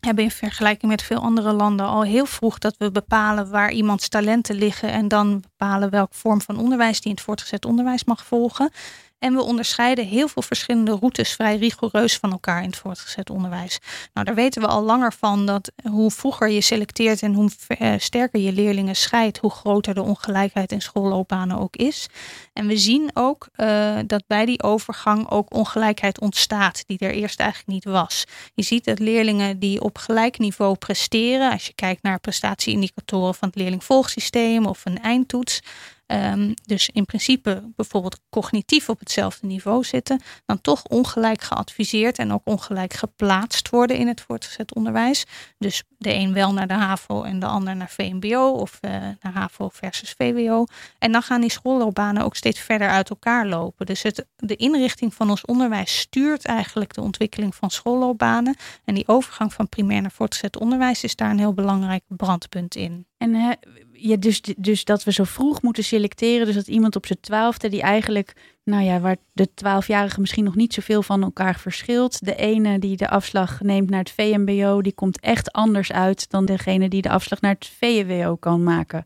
hebben 0.00 0.24
in 0.24 0.30
vergelijking 0.30 0.90
met 0.90 1.02
veel 1.02 1.20
andere 1.20 1.52
landen 1.52 1.86
al 1.86 2.02
heel 2.02 2.26
vroeg 2.26 2.58
dat 2.58 2.74
we 2.78 2.90
bepalen 2.90 3.50
waar 3.50 3.72
iemands 3.72 4.08
talenten 4.08 4.54
liggen 4.54 4.90
en 4.90 5.08
dan 5.08 5.40
bepalen 5.40 5.90
welke 5.90 6.14
vorm 6.14 6.40
van 6.40 6.58
onderwijs 6.58 7.00
die 7.00 7.10
in 7.10 7.16
het 7.16 7.24
voortgezet 7.24 7.64
onderwijs 7.64 8.04
mag 8.04 8.24
volgen. 8.24 8.70
En 9.18 9.34
we 9.34 9.42
onderscheiden 9.42 10.06
heel 10.06 10.28
veel 10.28 10.42
verschillende 10.42 10.96
routes 11.00 11.32
vrij 11.32 11.56
rigoureus 11.56 12.16
van 12.16 12.32
elkaar 12.32 12.62
in 12.62 12.68
het 12.68 12.76
voortgezet 12.76 13.30
onderwijs. 13.30 13.78
Nou, 14.12 14.26
daar 14.26 14.34
weten 14.34 14.62
we 14.62 14.68
al 14.68 14.82
langer 14.82 15.12
van 15.12 15.46
dat 15.46 15.72
hoe 15.90 16.10
vroeger 16.10 16.48
je 16.48 16.60
selecteert 16.60 17.22
en 17.22 17.34
hoe 17.34 17.50
eh, 17.68 17.92
sterker 17.98 18.40
je 18.40 18.52
leerlingen 18.52 18.96
scheidt, 18.96 19.38
hoe 19.38 19.50
groter 19.50 19.94
de 19.94 20.02
ongelijkheid 20.02 20.72
in 20.72 20.80
schoolloopbanen 20.80 21.58
ook 21.58 21.76
is. 21.76 22.06
En 22.52 22.66
we 22.66 22.76
zien 22.76 23.10
ook 23.14 23.48
uh, 23.56 23.98
dat 24.06 24.24
bij 24.26 24.46
die 24.46 24.62
overgang 24.62 25.30
ook 25.30 25.54
ongelijkheid 25.54 26.20
ontstaat, 26.20 26.84
die 26.86 26.98
er 26.98 27.14
eerst 27.14 27.40
eigenlijk 27.40 27.70
niet 27.70 27.84
was. 27.84 28.24
Je 28.54 28.62
ziet 28.62 28.84
dat 28.84 28.98
leerlingen 28.98 29.58
die 29.58 29.80
op 29.80 29.98
gelijk 29.98 30.38
niveau 30.38 30.76
presteren, 30.76 31.52
als 31.52 31.66
je 31.66 31.74
kijkt 31.74 32.02
naar 32.02 32.20
prestatieindicatoren 32.20 33.34
van 33.34 33.48
het 33.48 33.56
leerlingvolgsysteem 33.56 34.66
of 34.66 34.84
een 34.84 35.02
eindtoets, 35.02 35.60
Ehm, 36.06 36.52
dus 36.64 36.90
in 36.92 37.04
principe 37.04 37.72
bijvoorbeeld 37.76 38.20
cognitief 38.30 38.88
op 38.88 38.98
hetzelfde 38.98 39.46
niveau 39.46 39.84
zitten, 39.84 40.20
dan 40.44 40.60
toch 40.60 40.84
ongelijk 40.84 41.42
geadviseerd 41.42 42.18
en 42.18 42.32
ook 42.32 42.40
ongelijk 42.44 42.92
geplaatst 42.92 43.70
worden 43.70 43.96
in 43.96 44.06
het 44.06 44.20
voortgezet 44.20 44.74
onderwijs. 44.74 45.24
Dus 45.58 45.82
de 45.98 46.14
een 46.14 46.32
wel 46.32 46.52
naar 46.52 46.66
de 46.66 46.74
HAVO 46.74 47.22
en 47.22 47.38
de 47.38 47.46
ander 47.46 47.76
naar 47.76 47.90
VMBO 47.90 48.48
of 48.48 48.78
uh, 48.80 48.90
naar 48.90 49.32
HAVO 49.32 49.68
versus 49.68 50.14
VWO. 50.18 50.64
En 50.98 51.12
dan 51.12 51.22
gaan 51.22 51.40
die 51.40 51.50
schoolloopbanen 51.50 52.24
ook 52.24 52.36
steeds 52.36 52.60
verder 52.60 52.88
uit 52.88 53.10
elkaar 53.10 53.46
lopen. 53.46 53.86
Dus 53.86 54.02
het, 54.02 54.26
de 54.36 54.56
inrichting 54.56 55.14
van 55.14 55.30
ons 55.30 55.44
onderwijs 55.44 55.98
stuurt 55.98 56.44
eigenlijk 56.44 56.94
de 56.94 57.00
ontwikkeling 57.00 57.54
van 57.54 57.70
schoolloopbanen. 57.70 58.56
En 58.84 58.94
die 58.94 59.08
overgang 59.08 59.52
van 59.52 59.68
primair 59.68 60.00
naar 60.00 60.10
voortgezet 60.10 60.58
onderwijs 60.58 61.04
is 61.04 61.16
daar 61.16 61.30
een 61.30 61.38
heel 61.38 61.54
belangrijk 61.54 62.02
brandpunt 62.08 62.74
in. 62.74 63.06
En 63.18 63.58
ja, 63.98 64.16
dus, 64.16 64.40
dus 64.56 64.84
dat 64.84 65.04
we 65.04 65.12
zo 65.12 65.24
vroeg 65.24 65.62
moeten 65.62 65.84
selecteren. 65.84 66.46
Dus 66.46 66.54
dat 66.54 66.66
iemand 66.66 66.96
op 66.96 67.06
zijn 67.06 67.20
twaalfde, 67.20 67.68
die 67.68 67.82
eigenlijk, 67.82 68.32
nou 68.64 68.84
ja, 68.84 69.00
waar 69.00 69.16
de 69.32 69.54
twaalfjarige 69.54 70.20
misschien 70.20 70.44
nog 70.44 70.54
niet 70.54 70.74
zoveel 70.74 71.02
van 71.02 71.22
elkaar 71.22 71.58
verschilt. 71.58 72.24
De 72.24 72.36
ene 72.36 72.78
die 72.78 72.96
de 72.96 73.08
afslag 73.08 73.60
neemt 73.60 73.90
naar 73.90 73.98
het 73.98 74.10
VMBO, 74.10 74.82
die 74.82 74.94
komt 74.94 75.20
echt 75.20 75.52
anders 75.52 75.92
uit 75.92 76.30
dan 76.30 76.44
degene 76.44 76.88
die 76.88 77.02
de 77.02 77.10
afslag 77.10 77.40
naar 77.40 77.54
het 77.54 77.70
VWO 77.78 78.36
kan 78.36 78.62
maken. 78.62 79.02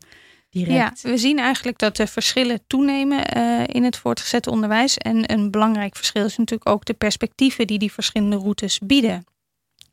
Direct. 0.49 1.01
Ja, 1.01 1.09
we 1.09 1.17
zien 1.17 1.39
eigenlijk 1.39 1.77
dat 1.77 1.95
de 1.95 2.07
verschillen 2.07 2.59
toenemen 2.67 3.37
uh, 3.37 3.63
in 3.65 3.83
het 3.83 3.97
voortgezet 3.97 4.47
onderwijs. 4.47 4.97
En 4.97 5.33
een 5.33 5.51
belangrijk 5.51 5.95
verschil 5.95 6.25
is 6.25 6.37
natuurlijk 6.37 6.69
ook 6.69 6.85
de 6.85 6.93
perspectieven 6.93 7.67
die 7.67 7.79
die 7.79 7.91
verschillende 7.91 8.37
routes 8.37 8.79
bieden. 8.79 9.23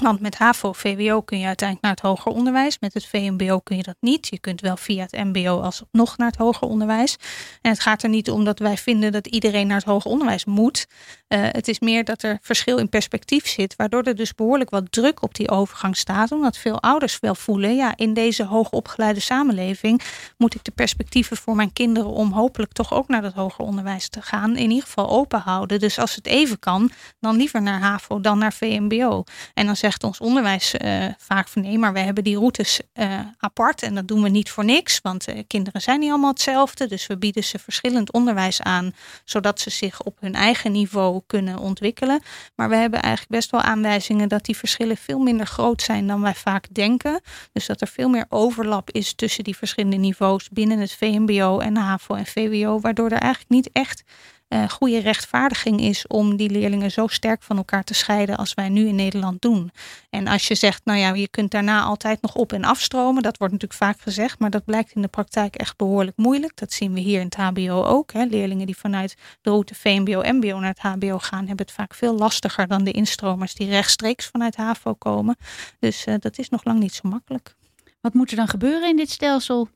Want 0.03 0.21
met 0.21 0.35
HAVO, 0.35 0.73
VWO 0.73 1.21
kun 1.21 1.39
je 1.39 1.47
uiteindelijk 1.47 1.87
naar 1.87 1.97
het 1.97 2.07
hoger 2.07 2.33
onderwijs. 2.33 2.79
Met 2.81 2.95
het 2.95 3.07
VMBO 3.07 3.59
kun 3.59 3.77
je 3.77 3.83
dat 3.83 3.97
niet. 4.01 4.29
Je 4.29 4.39
kunt 4.39 4.61
wel 4.61 4.77
via 4.77 5.03
het 5.03 5.13
MBO 5.13 5.61
alsnog 5.61 6.17
naar 6.17 6.27
het 6.27 6.37
hoger 6.37 6.69
onderwijs. 6.69 7.17
En 7.63 7.71
het 7.71 7.81
gaat 7.81 8.03
er 8.03 8.09
niet 8.09 8.31
om 8.31 8.45
dat 8.45 8.59
wij 8.59 8.77
vinden 8.77 9.13
dat 9.13 9.27
iedereen 9.27 9.67
naar 9.67 9.77
het 9.77 9.87
hoger 9.87 10.11
onderwijs 10.11 10.45
moet. 10.45 10.87
Uh, 11.29 11.41
het 11.43 11.69
is 11.69 11.81
meer 11.81 12.05
dat 12.05 12.23
er 12.23 12.39
verschil 12.41 12.79
in 12.79 12.89
perspectief 12.89 13.47
zit, 13.47 13.77
waardoor 13.77 14.03
er 14.03 14.15
dus 14.15 14.35
behoorlijk 14.35 14.71
wat 14.71 14.93
druk 14.93 15.23
op 15.23 15.35
die 15.35 15.51
overgang 15.51 15.97
staat. 15.97 16.33
Omdat 16.33 16.57
veel 16.57 16.81
ouders 16.81 17.21
wel 17.21 17.35
voelen, 17.35 17.77
ja, 17.77 17.97
in 17.97 18.15
deze 18.15 18.45
hoogopgeleide 18.45 19.21
samenleving 19.21 20.03
moet 20.37 20.55
ik 20.55 20.65
de 20.65 20.71
perspectieven 20.71 21.37
voor 21.37 21.57
mijn 21.57 21.73
kinderen 21.73 22.11
om 22.11 22.33
hopelijk 22.33 22.73
toch 22.73 22.93
ook 22.93 23.09
naar 23.09 23.23
het 23.23 23.35
hoger 23.35 23.65
onderwijs 23.65 24.09
te 24.09 24.23
gaan, 24.23 24.57
in 24.57 24.71
ieder 24.71 24.85
geval 24.85 25.09
open 25.09 25.41
houden. 25.41 25.79
Dus 25.79 25.99
als 25.99 26.15
het 26.15 26.27
even 26.27 26.59
kan, 26.59 26.91
dan 27.21 27.37
liever 27.37 27.63
naar 27.63 27.81
HAVO 27.81 28.21
dan 28.21 28.39
naar 28.39 28.53
VMBO. 28.53 29.25
En 29.55 29.67
dan 29.67 29.77
zegt 29.89 30.05
ons 30.05 30.19
onderwijs 30.19 30.75
uh, 30.75 31.05
vaak 31.19 31.49
van 31.49 31.63
nee, 31.63 31.79
maar 31.79 31.93
we 31.93 31.99
hebben 31.99 32.25
die 32.25 32.37
routes 32.37 32.81
uh, 32.95 33.21
apart 33.39 33.83
en 33.83 33.95
dat 33.95 34.09
doen 34.09 34.23
we 34.23 34.29
niet 34.29 34.51
voor 34.51 34.65
niks, 34.65 35.01
want 35.03 35.27
kinderen 35.47 35.81
zijn 35.81 36.01
niet 36.01 36.11
allemaal 36.11 36.31
hetzelfde. 36.31 36.87
Dus 36.87 37.07
we 37.07 37.17
bieden 37.19 37.45
ze 37.45 37.59
verschillend 37.59 38.13
onderwijs 38.13 38.63
aan, 38.63 38.95
zodat 39.25 39.61
ze 39.61 39.71
zich 39.71 40.03
op 40.03 40.17
hun 40.21 40.35
eigen 40.35 40.73
niveau 40.73 41.21
kunnen 41.27 41.59
ontwikkelen. 41.59 42.23
Maar 42.55 42.69
we 42.69 42.77
hebben 42.77 43.01
eigenlijk 43.03 43.33
best 43.33 43.51
wel 43.51 43.61
aanwijzingen 43.61 44.29
dat 44.29 44.45
die 44.45 44.57
verschillen 44.57 44.97
veel 44.97 45.19
minder 45.19 45.47
groot 45.47 45.83
zijn 45.83 46.07
dan 46.07 46.21
wij 46.21 46.35
vaak 46.35 46.67
denken. 46.75 47.21
Dus 47.53 47.67
dat 47.67 47.81
er 47.81 47.89
veel 47.89 48.09
meer 48.09 48.27
overlap 48.29 48.91
is 48.91 49.15
tussen 49.15 49.45
die 49.45 49.57
verschillende 49.57 49.97
niveaus 49.97 50.49
binnen 50.49 50.79
het 50.79 50.93
VMBO 50.93 51.59
en 51.59 51.77
HAVO 51.77 52.15
en 52.15 52.27
VWO, 52.27 52.81
waardoor 52.81 53.11
er 53.11 53.21
eigenlijk 53.21 53.51
niet 53.51 53.71
echt 53.73 54.05
uh, 54.49 54.69
goede 54.69 54.99
rechtvaardiging 54.99 55.81
is 55.81 56.07
om 56.07 56.37
die 56.37 56.51
leerlingen 56.51 56.91
zo 56.91 57.07
sterk 57.07 57.43
van 57.43 57.57
elkaar 57.57 57.85
te 57.85 57.95
scheiden 57.95 58.37
als 58.37 58.55
wij 58.55 58.69
nu 58.69 58.87
in 58.87 58.95
Nederland 58.95 59.43
doen. 59.43 59.71
En 60.11 60.27
als 60.27 60.49
je 60.49 60.55
zegt, 60.55 60.85
nou 60.85 60.99
ja, 60.99 61.15
je 61.15 61.29
kunt 61.29 61.51
daarna 61.51 61.83
altijd 61.83 62.23
nog 62.23 62.35
op 62.35 62.53
en 62.53 62.65
afstromen, 62.65 63.23
dat 63.23 63.37
wordt 63.37 63.53
natuurlijk 63.53 63.83
vaak 63.83 64.01
gezegd, 64.01 64.39
maar 64.39 64.51
dat 64.51 64.65
blijkt 64.65 64.93
in 64.93 65.03
de 65.03 65.09
praktijk 65.09 65.55
echt 65.55 65.77
behoorlijk 65.77 66.17
moeilijk. 66.17 66.57
Dat 66.57 66.73
zien 66.73 66.93
we 66.93 67.01
hier 67.01 67.21
in 67.21 67.27
het 67.27 67.37
HBO 67.37 67.85
ook. 67.85 68.13
Hè. 68.13 68.25
Leerlingen 68.25 68.67
die 68.67 68.77
vanuit 68.77 69.17
de 69.41 69.51
route 69.51 69.75
VMBO-MBO 69.75 70.59
naar 70.59 70.75
het 70.79 71.03
HBO 71.03 71.19
gaan, 71.19 71.47
hebben 71.47 71.67
het 71.67 71.75
vaak 71.75 71.95
veel 71.95 72.15
lastiger 72.15 72.67
dan 72.67 72.85
de 72.85 72.93
instromers 72.93 73.55
die 73.55 73.69
rechtstreeks 73.69 74.27
vanuit 74.27 74.57
HAVO 74.57 74.95
komen. 74.95 75.37
Dus 75.79 76.07
uh, 76.07 76.15
dat 76.19 76.39
is 76.39 76.49
nog 76.49 76.65
lang 76.65 76.79
niet 76.79 76.95
zo 76.95 77.09
makkelijk. 77.09 77.57
Wat 78.01 78.15
moet 78.15 78.31
er 78.31 78.37
dan 78.37 78.49
gebeuren 78.49 78.89
in 78.89 78.97
dit 78.97 79.11
stelsel? 79.11 79.69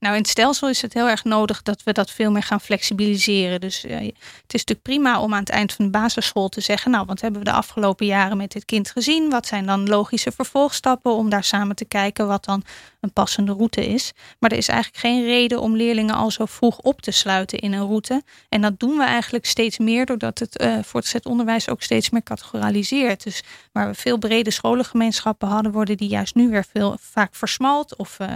Nou, 0.00 0.14
in 0.14 0.20
het 0.20 0.30
stelsel 0.30 0.68
is 0.68 0.82
het 0.82 0.94
heel 0.94 1.08
erg 1.08 1.24
nodig 1.24 1.62
dat 1.62 1.82
we 1.82 1.92
dat 1.92 2.10
veel 2.10 2.30
meer 2.30 2.42
gaan 2.42 2.60
flexibiliseren. 2.60 3.60
Dus 3.60 3.84
uh, 3.84 3.96
het 3.96 4.54
is 4.54 4.64
natuurlijk 4.64 4.82
prima 4.82 5.20
om 5.20 5.34
aan 5.34 5.40
het 5.40 5.50
eind 5.50 5.72
van 5.72 5.84
de 5.84 5.90
basisschool 5.90 6.48
te 6.48 6.60
zeggen: 6.60 6.90
Nou, 6.90 7.06
wat 7.06 7.20
hebben 7.20 7.40
we 7.40 7.46
de 7.46 7.52
afgelopen 7.52 8.06
jaren 8.06 8.36
met 8.36 8.52
dit 8.52 8.64
kind 8.64 8.90
gezien? 8.90 9.30
Wat 9.30 9.46
zijn 9.46 9.66
dan 9.66 9.88
logische 9.88 10.32
vervolgstappen 10.32 11.12
om 11.12 11.30
daar 11.30 11.44
samen 11.44 11.76
te 11.76 11.84
kijken 11.84 12.26
wat 12.26 12.44
dan 12.44 12.62
een 13.00 13.12
passende 13.12 13.52
route 13.52 13.86
is? 13.86 14.12
Maar 14.38 14.50
er 14.50 14.56
is 14.56 14.68
eigenlijk 14.68 15.00
geen 15.00 15.24
reden 15.24 15.60
om 15.60 15.76
leerlingen 15.76 16.14
al 16.14 16.30
zo 16.30 16.44
vroeg 16.44 16.78
op 16.78 17.00
te 17.00 17.10
sluiten 17.10 17.58
in 17.58 17.72
een 17.72 17.86
route. 17.86 18.22
En 18.48 18.60
dat 18.60 18.80
doen 18.80 18.96
we 18.96 19.04
eigenlijk 19.04 19.46
steeds 19.46 19.78
meer 19.78 20.06
doordat 20.06 20.38
het 20.38 20.62
uh, 20.62 20.78
voortgezet 20.82 21.26
onderwijs 21.26 21.68
ook 21.68 21.82
steeds 21.82 22.10
meer 22.10 22.22
categoriseert. 22.22 23.24
Dus 23.24 23.42
waar 23.72 23.88
we 23.88 23.94
veel 23.94 24.18
brede 24.18 24.50
scholengemeenschappen 24.50 25.48
hadden, 25.48 25.72
worden 25.72 25.96
die 25.96 26.08
juist 26.08 26.34
nu 26.34 26.48
weer 26.48 26.64
veel 26.72 26.96
vaak 27.00 27.34
versmalt 27.34 27.96
of 27.96 28.18
uh, 28.18 28.28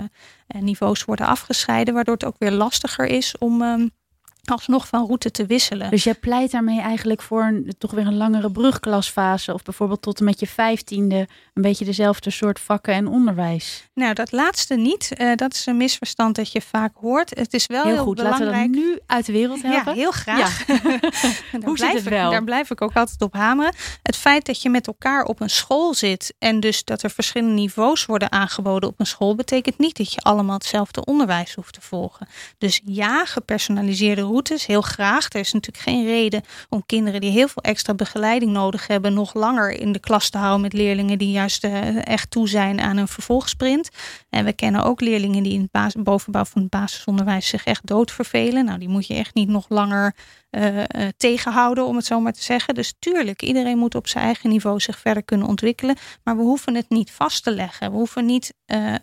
niveaus 0.47 1.05
worden 1.05 1.27
afgescheiden, 1.27 1.95
waardoor 1.95 2.15
het 2.15 2.25
ook 2.25 2.39
weer 2.39 2.51
lastiger 2.51 3.07
is 3.07 3.39
om 3.39 3.63
um, 3.63 3.91
alsnog 4.51 4.89
van 4.89 5.07
route 5.07 5.31
te 5.31 5.47
wisselen. 5.47 5.91
Dus 5.91 6.05
jij 6.05 6.15
pleit 6.15 6.51
daarmee 6.51 6.81
eigenlijk 6.81 7.23
voor 7.23 7.43
een, 7.43 7.75
toch 7.79 7.91
weer 7.91 8.07
een 8.07 8.17
langere 8.17 8.51
brugklasfase 8.51 9.55
of 9.55 9.63
bijvoorbeeld 9.63 10.03
tot 10.03 10.19
en 10.19 10.25
met 10.25 10.41
je 10.41 10.47
vijftiende 10.47 11.29
een 11.55 11.63
beetje 11.63 11.85
dezelfde 11.85 12.31
soort 12.31 12.61
vakken 12.61 12.95
en 12.95 13.07
onderwijs? 13.07 13.89
Nou, 13.95 14.15
dat 14.15 14.33
laatste 14.33 14.75
niet. 14.75 15.11
Uh, 15.17 15.35
dat 15.35 15.55
is 15.55 15.67
een 15.67 15.77
misverstand 15.77 16.37
dat 16.37 16.53
je 16.53 16.61
vaak 16.61 16.93
hoort. 16.97 17.31
Het 17.31 17.55
is 17.55 17.67
wel 17.67 17.83
heel, 17.83 17.93
heel 17.93 18.03
goed. 18.03 18.17
belangrijk. 18.17 18.51
Laten 18.51 18.71
we 18.71 18.81
dat 18.81 18.85
nu 18.85 18.99
uit 19.07 19.27
de 19.27 19.33
wereld 19.33 19.63
helpen. 19.63 19.95
Ja, 19.95 20.01
heel 20.01 20.11
graag. 20.11 20.67
Ja. 20.67 20.77
Hoe 21.65 21.79
zit 21.79 21.93
het 21.93 22.03
wel? 22.03 22.25
Ik, 22.25 22.33
daar 22.33 22.45
blijf 22.45 22.71
ik 22.71 22.81
ook 22.81 22.97
altijd 22.97 23.23
op 23.23 23.35
hameren. 23.35 23.75
Het 24.03 24.17
feit 24.17 24.47
dat 24.47 24.63
je 24.63 24.71
met 24.71 24.87
elkaar 24.87 25.25
op 25.25 25.41
een 25.41 25.51
school 25.51 25.95
zit 25.95 26.35
en 26.39 26.61
dus 26.61 26.85
dat 26.85 27.03
er 27.03 27.11
verschillende 27.11 27.55
niveaus 27.55 28.07
worden 28.07 28.33
aangeboden 28.33 28.89
op 28.89 29.01
een 29.01 29.07
school, 29.07 29.35
betekent 29.35 29.79
niet 29.79 29.97
dat 29.97 30.13
je 30.13 30.21
allemaal 30.21 30.55
hetzelfde 30.55 31.05
onderwijs 31.05 31.55
hoeft 31.55 31.75
te 31.75 31.81
volgen. 31.81 32.29
Dus 32.59 32.81
ja, 32.85 33.25
gepersonaliseerde 33.25 34.23
heel 34.67 34.83
graag. 34.83 35.33
Er 35.33 35.41
is 35.41 35.53
natuurlijk 35.53 35.85
geen 35.85 36.05
reden 36.05 36.43
om 36.69 36.83
kinderen 36.87 37.21
die 37.21 37.31
heel 37.31 37.49
veel 37.49 37.63
extra 37.63 37.95
begeleiding 37.95 38.53
nodig 38.53 38.87
hebben, 38.87 39.15
nog 39.15 39.35
langer 39.35 39.71
in 39.71 39.93
de 39.93 39.99
klas 39.99 40.31
te 40.31 40.39
houden 40.39 40.61
met 40.61 40.73
leerlingen 40.73 41.19
die 41.19 41.31
juist 41.31 41.65
uh, 41.65 42.07
echt 42.07 42.31
toe 42.31 42.49
zijn 42.49 42.81
aan 42.81 42.97
een 42.97 43.09
vervolgsprint. 43.09 43.89
En 44.31 44.45
we 44.45 44.53
kennen 44.53 44.85
ook 44.85 45.01
leerlingen 45.01 45.43
die 45.43 45.53
in 45.53 45.69
het 45.73 46.03
bovenbouw 46.03 46.45
van 46.45 46.63
het 46.63 46.71
basisonderwijs 46.71 47.49
zich 47.49 47.65
echt 47.65 47.87
doodvervelen. 47.87 48.65
Nou, 48.65 48.79
die 48.79 48.89
moet 48.89 49.07
je 49.07 49.15
echt 49.15 49.35
niet 49.35 49.49
nog 49.49 49.67
langer 49.69 50.15
uh, 50.51 50.77
uh, 50.77 50.85
tegenhouden, 51.17 51.87
om 51.87 51.97
het 51.97 52.05
zo 52.05 52.21
maar 52.21 52.33
te 52.33 52.43
zeggen. 52.43 52.75
Dus 52.75 52.95
tuurlijk, 52.99 53.43
iedereen 53.43 53.79
moet 53.79 53.95
op 53.95 54.09
zijn 54.09 54.25
eigen 54.25 54.51
niveau 54.51 54.81
zich 54.81 54.99
verder 54.99 55.23
kunnen 55.23 55.47
ontwikkelen. 55.47 55.97
Maar 56.25 56.37
we 56.37 56.43
hoeven 56.43 56.75
het 56.75 56.89
niet 56.89 57.11
vast 57.11 57.45
te 57.45 57.51
leggen. 57.51 57.91
We 57.91 57.97
hoeven 57.97 58.27
niet 58.27 58.55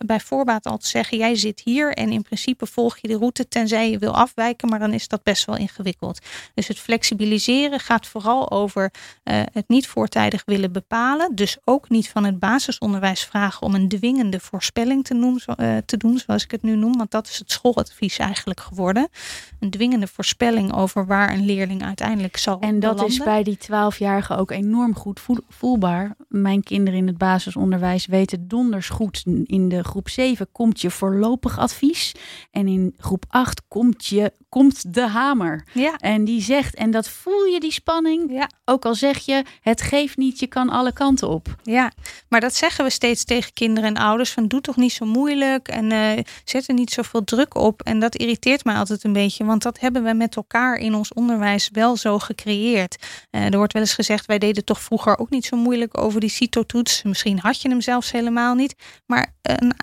bij 0.05 0.19
voorbaat 0.19 0.65
al 0.65 0.77
te 0.77 0.87
zeggen: 0.87 1.17
jij 1.17 1.35
zit 1.35 1.61
hier 1.63 1.93
en 1.93 2.11
in 2.11 2.21
principe 2.21 2.65
volg 2.65 2.97
je 2.97 3.07
de 3.07 3.17
route 3.17 3.47
tenzij 3.47 3.89
je 3.89 3.97
wil 3.97 4.15
afwijken. 4.15 4.69
Maar 4.69 4.79
dan 4.79 4.93
is 4.93 5.07
dat 5.07 5.18
best 5.23 5.45
wel 5.45 5.57
ingewikkeld. 5.57 6.19
Dus 6.53 6.67
het 6.67 6.79
flexibiliseren 6.79 7.79
gaat 7.79 8.07
vooral 8.07 8.51
over 8.51 8.91
het 9.23 9.67
niet 9.67 9.87
voortijdig 9.87 10.43
willen 10.45 10.71
bepalen. 10.71 11.35
Dus 11.35 11.57
ook 11.63 11.89
niet 11.89 12.09
van 12.09 12.23
het 12.23 12.39
basisonderwijs 12.39 13.23
vragen 13.23 13.61
om 13.61 13.75
een 13.75 13.87
dwingende 13.87 14.39
voorspelling 14.39 15.03
te, 15.03 15.13
noemen, 15.13 15.85
te 15.85 15.97
doen, 15.97 16.17
zoals 16.17 16.43
ik 16.43 16.51
het 16.51 16.61
nu 16.61 16.75
noem. 16.75 16.97
Want 16.97 17.11
dat 17.11 17.27
is 17.27 17.37
het 17.37 17.51
schooladvies 17.51 18.17
eigenlijk 18.17 18.59
geworden. 18.59 19.09
Een 19.59 19.69
dwingende 19.69 20.07
voorspelling 20.07 20.73
over 20.73 21.05
waar 21.05 21.33
een 21.33 21.39
een 21.39 21.45
leerling 21.45 21.83
uiteindelijk 21.83 22.37
zal 22.37 22.59
En 22.59 22.79
dat 22.79 22.95
belanden. 22.95 23.17
is 23.17 23.23
bij 23.23 23.43
die 23.43 23.57
twaalfjarigen 23.57 24.37
ook 24.37 24.51
enorm 24.51 24.95
goed 24.95 25.21
voelbaar. 25.47 26.15
Mijn 26.27 26.63
kinderen 26.63 26.99
in 26.99 27.07
het 27.07 27.17
basisonderwijs 27.17 28.05
weten 28.05 28.47
donders 28.47 28.89
goed. 28.89 29.23
In 29.43 29.69
de 29.69 29.83
groep 29.83 30.09
7 30.09 30.47
komt 30.51 30.81
je 30.81 30.91
voorlopig 30.91 31.57
advies. 31.57 32.15
En 32.51 32.67
in 32.67 32.93
groep 32.97 33.25
8 33.27 33.61
komt, 33.67 34.05
je, 34.05 34.33
komt 34.49 34.93
de 34.93 35.08
hamer. 35.09 35.65
Ja. 35.73 35.95
En 35.97 36.25
die 36.25 36.41
zegt, 36.41 36.75
en 36.75 36.91
dat 36.91 37.09
voel 37.09 37.43
je 37.45 37.59
die 37.59 37.71
spanning. 37.71 38.31
Ja. 38.31 38.49
Ook 38.65 38.85
al 38.85 38.95
zeg 38.95 39.17
je, 39.17 39.43
het 39.61 39.81
geeft 39.81 40.17
niet, 40.17 40.39
je 40.39 40.47
kan 40.47 40.69
alle 40.69 40.93
kanten 40.93 41.29
op. 41.29 41.55
Ja, 41.63 41.91
maar 42.29 42.39
dat 42.39 42.55
zeggen 42.55 42.83
we 42.83 42.89
steeds 42.89 43.23
tegen 43.23 43.53
kinderen 43.53 43.95
en 43.95 44.03
ouders. 44.03 44.31
Van 44.31 44.47
doe 44.47 44.61
toch 44.61 44.75
niet 44.75 44.91
zo 44.91 45.05
moeilijk 45.05 45.67
en 45.67 45.91
uh, 45.91 46.23
zet 46.43 46.67
er 46.67 46.73
niet 46.73 46.91
zoveel 46.91 47.23
druk 47.23 47.55
op. 47.55 47.81
En 47.81 47.99
dat 47.99 48.15
irriteert 48.15 48.63
mij 48.63 48.75
altijd 48.75 49.03
een 49.03 49.13
beetje. 49.13 49.45
Want 49.45 49.63
dat 49.63 49.79
hebben 49.79 50.03
we 50.03 50.13
met 50.13 50.35
elkaar 50.35 50.75
in 50.75 50.95
ons 50.95 51.13
onderwijs 51.13 51.69
wel 51.73 51.97
zo 51.97 52.19
gecreëerd. 52.19 52.97
Uh, 53.31 53.45
er 53.45 53.57
wordt 53.57 53.73
wel 53.73 53.81
eens 53.81 53.93
gezegd, 53.93 54.25
wij 54.25 54.39
deden 54.39 54.65
toch 54.65 54.81
vroeger 54.81 55.19
ook 55.19 55.29
niet 55.29 55.45
zo 55.45 55.57
moeilijk 55.57 55.97
over 55.97 56.19
die 56.19 56.29
CITO-toets. 56.29 57.03
Misschien 57.03 57.39
had 57.39 57.61
je 57.61 57.69
hem 57.69 57.81
zelfs 57.81 58.11
helemaal 58.11 58.55
niet. 58.55 58.75
Maar 59.05 59.33
een 59.41 59.73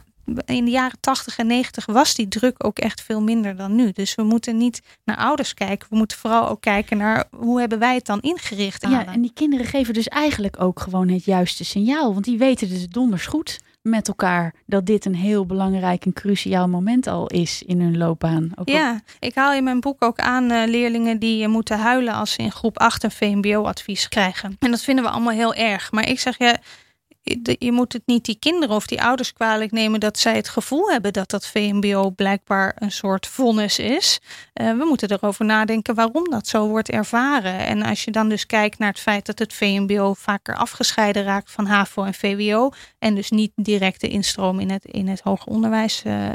in 0.44 0.64
de 0.64 0.70
jaren 0.70 1.00
80 1.00 1.38
en 1.38 1.46
90 1.46 1.86
was 1.86 2.14
die 2.14 2.28
druk 2.28 2.64
ook 2.64 2.78
echt 2.78 3.02
veel 3.02 3.22
minder 3.22 3.56
dan 3.56 3.74
nu. 3.74 3.92
Dus 3.92 4.14
we 4.14 4.22
moeten 4.22 4.56
niet 4.56 4.82
naar 5.04 5.16
ouders 5.16 5.54
kijken. 5.54 5.86
We 5.90 5.96
moeten 5.96 6.18
vooral 6.18 6.48
ook 6.48 6.60
kijken 6.60 6.96
naar 6.96 7.24
hoe 7.30 7.60
hebben 7.60 7.78
wij 7.78 7.94
het 7.94 8.06
dan 8.06 8.20
ingericht. 8.20 8.86
Ja, 8.88 9.06
en 9.06 9.20
die 9.20 9.32
kinderen 9.34 9.66
geven 9.66 9.94
dus 9.94 10.08
eigenlijk 10.08 10.60
ook 10.60 10.80
gewoon 10.80 11.08
het 11.08 11.24
juiste 11.24 11.64
signaal. 11.64 12.12
Want 12.12 12.24
die 12.24 12.38
weten 12.38 12.68
dus 12.68 12.88
donders 12.88 13.26
goed 13.26 13.58
met 13.82 14.08
elkaar 14.08 14.54
dat 14.66 14.86
dit 14.86 15.04
een 15.04 15.14
heel 15.14 15.46
belangrijk 15.46 16.04
en 16.04 16.12
cruciaal 16.12 16.68
moment 16.68 17.06
al 17.06 17.26
is 17.26 17.62
in 17.66 17.80
hun 17.80 17.96
loopbaan. 17.96 18.50
Ook 18.54 18.68
ja, 18.68 19.00
ik 19.18 19.34
haal 19.34 19.52
in 19.52 19.64
mijn 19.64 19.80
boek 19.80 20.04
ook 20.04 20.18
aan 20.18 20.50
uh, 20.50 20.62
leerlingen 20.66 21.18
die 21.18 21.48
moeten 21.48 21.78
huilen 21.78 22.14
als 22.14 22.32
ze 22.32 22.42
in 22.42 22.52
groep 22.52 22.78
8 22.78 23.02
een 23.02 23.10
VMBO-advies 23.10 24.08
krijgen. 24.08 24.56
En 24.58 24.70
dat 24.70 24.82
vinden 24.82 25.04
we 25.04 25.10
allemaal 25.10 25.32
heel 25.32 25.54
erg. 25.54 25.92
Maar 25.92 26.08
ik 26.08 26.20
zeg 26.20 26.38
ja, 26.38 26.56
je 27.58 27.72
moet 27.72 27.92
het 27.92 28.02
niet 28.06 28.24
die 28.24 28.38
kinderen 28.38 28.76
of 28.76 28.86
die 28.86 29.02
ouders 29.02 29.32
kwalijk 29.32 29.70
nemen 29.70 30.00
dat 30.00 30.18
zij 30.18 30.34
het 30.36 30.48
gevoel 30.48 30.90
hebben 30.90 31.12
dat 31.12 31.30
dat 31.30 31.46
VMBO 31.46 32.10
blijkbaar 32.10 32.76
een 32.78 32.92
soort 32.92 33.26
vonnis 33.26 33.78
is. 33.78 34.20
Uh, 34.54 34.78
we 34.78 34.84
moeten 34.84 35.10
erover 35.10 35.44
nadenken 35.44 35.94
waarom 35.94 36.30
dat 36.30 36.46
zo 36.46 36.68
wordt 36.68 36.90
ervaren. 36.90 37.58
En 37.58 37.82
als 37.82 38.04
je 38.04 38.10
dan 38.10 38.28
dus 38.28 38.46
kijkt 38.46 38.78
naar 38.78 38.88
het 38.88 39.00
feit 39.00 39.26
dat 39.26 39.38
het 39.38 39.52
VMBO 39.52 40.14
vaker 40.14 40.56
afgescheiden 40.56 41.24
raakt 41.24 41.50
van 41.50 41.66
HAVO 41.66 42.04
en 42.04 42.14
VWO 42.14 42.70
en 42.98 43.14
dus 43.14 43.30
niet 43.30 43.52
direct 43.54 44.00
de 44.00 44.08
instroom 44.08 44.60
in 44.60 44.70
het, 44.70 44.84
in 44.84 45.08
het 45.08 45.20
hoger 45.20 45.52
onderwijs 45.52 46.02
uh, 46.06 46.28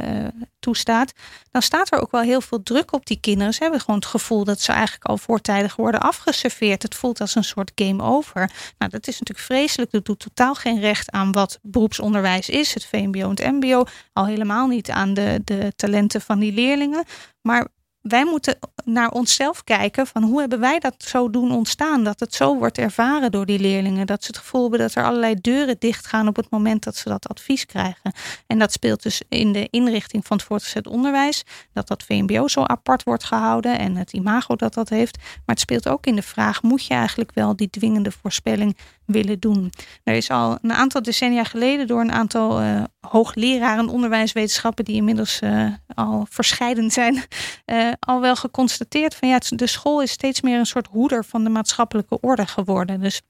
toestaat, 0.62 1.14
dan 1.52 1.62
staat 1.62 1.94
er 1.94 2.02
ook 2.02 2.12
wel 2.12 2.22
heel 2.22 2.42
veel 2.42 2.64
druk 2.64 2.94
op 2.94 3.06
die 3.06 3.20
kinderen. 3.20 3.54
Ze 3.54 3.62
hebben 3.62 3.80
gewoon 3.80 3.96
het 3.96 4.06
gevoel 4.06 4.44
dat 4.44 4.62
ze 4.62 4.72
eigenlijk 4.72 5.06
al 5.06 5.18
voortijdig 5.18 5.76
worden 5.76 6.02
afgeserveerd. 6.02 6.84
Het 6.84 6.96
voelt 6.96 7.22
als 7.22 7.36
een 7.36 7.44
soort 7.44 7.72
game 7.76 8.04
over. 8.04 8.52
Nou, 8.78 8.92
dat 8.92 9.08
is 9.08 9.20
natuurlijk 9.20 9.48
vreselijk. 9.48 9.92
Dat 9.92 10.06
doet 10.06 10.20
totaal 10.20 10.56
geen 10.56 10.80
recht 10.80 11.12
aan 11.12 11.32
wat 11.32 11.60
beroepsonderwijs 11.62 12.50
is, 12.50 12.74
het 12.74 12.86
VMBO 12.86 13.20
en 13.20 13.30
het 13.30 13.52
MBO. 13.52 13.84
Al 14.14 14.26
helemaal 14.26 14.68
niet 14.68 14.90
aan 14.90 15.14
de, 15.14 15.42
de 15.44 15.74
talenten 15.76 16.22
van 16.22 16.40
die 16.40 16.54
leerlingen. 16.54 17.04
Maar 17.42 17.68
wij 18.02 18.26
moeten 18.26 18.60
naar 18.84 19.10
onszelf 19.10 19.64
kijken 19.64 20.08
van 20.08 20.24
hoe 20.24 20.40
hebben 20.40 20.60
wij 20.60 20.80
dat 20.80 20.96
zo 20.98 21.30
doen 21.30 21.52
ontstaan? 21.52 22.04
Dat 22.04 22.20
het 22.20 22.34
zo 22.34 22.58
wordt 22.58 22.78
ervaren 22.78 23.32
door 23.32 23.46
die 23.46 23.60
leerlingen. 23.60 24.08
Dat 24.08 24.22
ze 24.24 24.28
het 24.28 24.38
gevoel 24.38 24.62
hebben 24.62 24.80
dat 24.80 24.96
er 24.96 25.04
allerlei 25.04 25.36
deuren 25.42 25.76
dichtgaan 25.80 26.28
op 26.28 26.36
het 26.36 26.50
moment 26.50 26.84
dat 26.84 26.96
ze 26.96 27.10
dat 27.10 27.30
advies 27.30 27.66
krijgen. 27.66 28.14
En 28.48 28.60
dat 28.60 28.72
speelt 28.72 29.04
dus 29.04 29.22
in 29.30 29.52
de 29.52 29.68
inrichting 29.70 30.26
van 30.26 30.38
het 30.38 30.46
voortgezet 30.46 30.88
onderwijs. 30.88 31.44
Dat 31.74 31.88
dat 31.88 32.04
VMBO 32.04 32.48
zo 32.48 32.64
apart 32.64 33.04
wordt 33.04 33.24
gehouden 33.24 33.80
en 33.80 33.96
het 33.96 34.14
imago 34.14 34.56
dat 34.56 34.74
dat 34.74 34.90
heeft. 34.90 35.18
Maar 35.18 35.56
het 35.56 35.60
speelt 35.60 35.88
ook 35.88 36.06
in 36.06 36.16
de 36.16 36.22
vraag, 36.22 36.62
moet 36.62 36.86
je 36.86 36.94
eigenlijk 36.94 37.32
wel 37.34 37.56
die 37.56 37.70
dwingende 37.70 38.12
voorspelling 38.12 38.78
willen 39.06 39.40
doen? 39.40 39.72
Er 40.04 40.16
is 40.16 40.30
al 40.30 40.58
een 40.62 40.74
aantal 40.74 41.02
decennia 41.02 41.44
geleden 41.44 41.88
door 41.88 42.02
een 42.02 42.12
aantal 42.12 42.62
uh, 42.62 42.84
hoogleraren 43.00 43.90
onderwijswetenschappen 43.90 44.86
die 44.86 44.96
inmiddels 44.96 45.42
uh, 45.44 45.68
al 45.96 46.26
verscheiden 46.30 46.92
zijn, 46.92 47.24
uh, 47.66 47.92
al 48.00 48.22
wel 48.22 48.36
geconstateerd 48.36 48.71
van 49.16 49.30
ja, 49.30 49.40
de 49.50 49.68
school 49.68 50.02
is 50.02 50.12
steeds 50.12 50.42
meer 50.42 50.60
een 50.60 50.66
soort 50.66 50.88
hoeder 50.88 51.26
van 51.26 51.44
de 51.44 51.50
maatschappelijke 51.50 52.20
orde 52.20 52.48
geworden. 52.48 53.02
Dus 53.02 53.22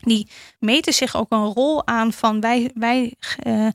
die 0.00 0.28
meten 0.58 0.92
zich 0.92 1.16
ook 1.16 1.32
een 1.32 1.52
rol 1.52 1.86
aan 1.86 2.12
van 2.12 2.40
wij, 2.40 2.70
wij 2.74 3.14
uh, 3.46 3.68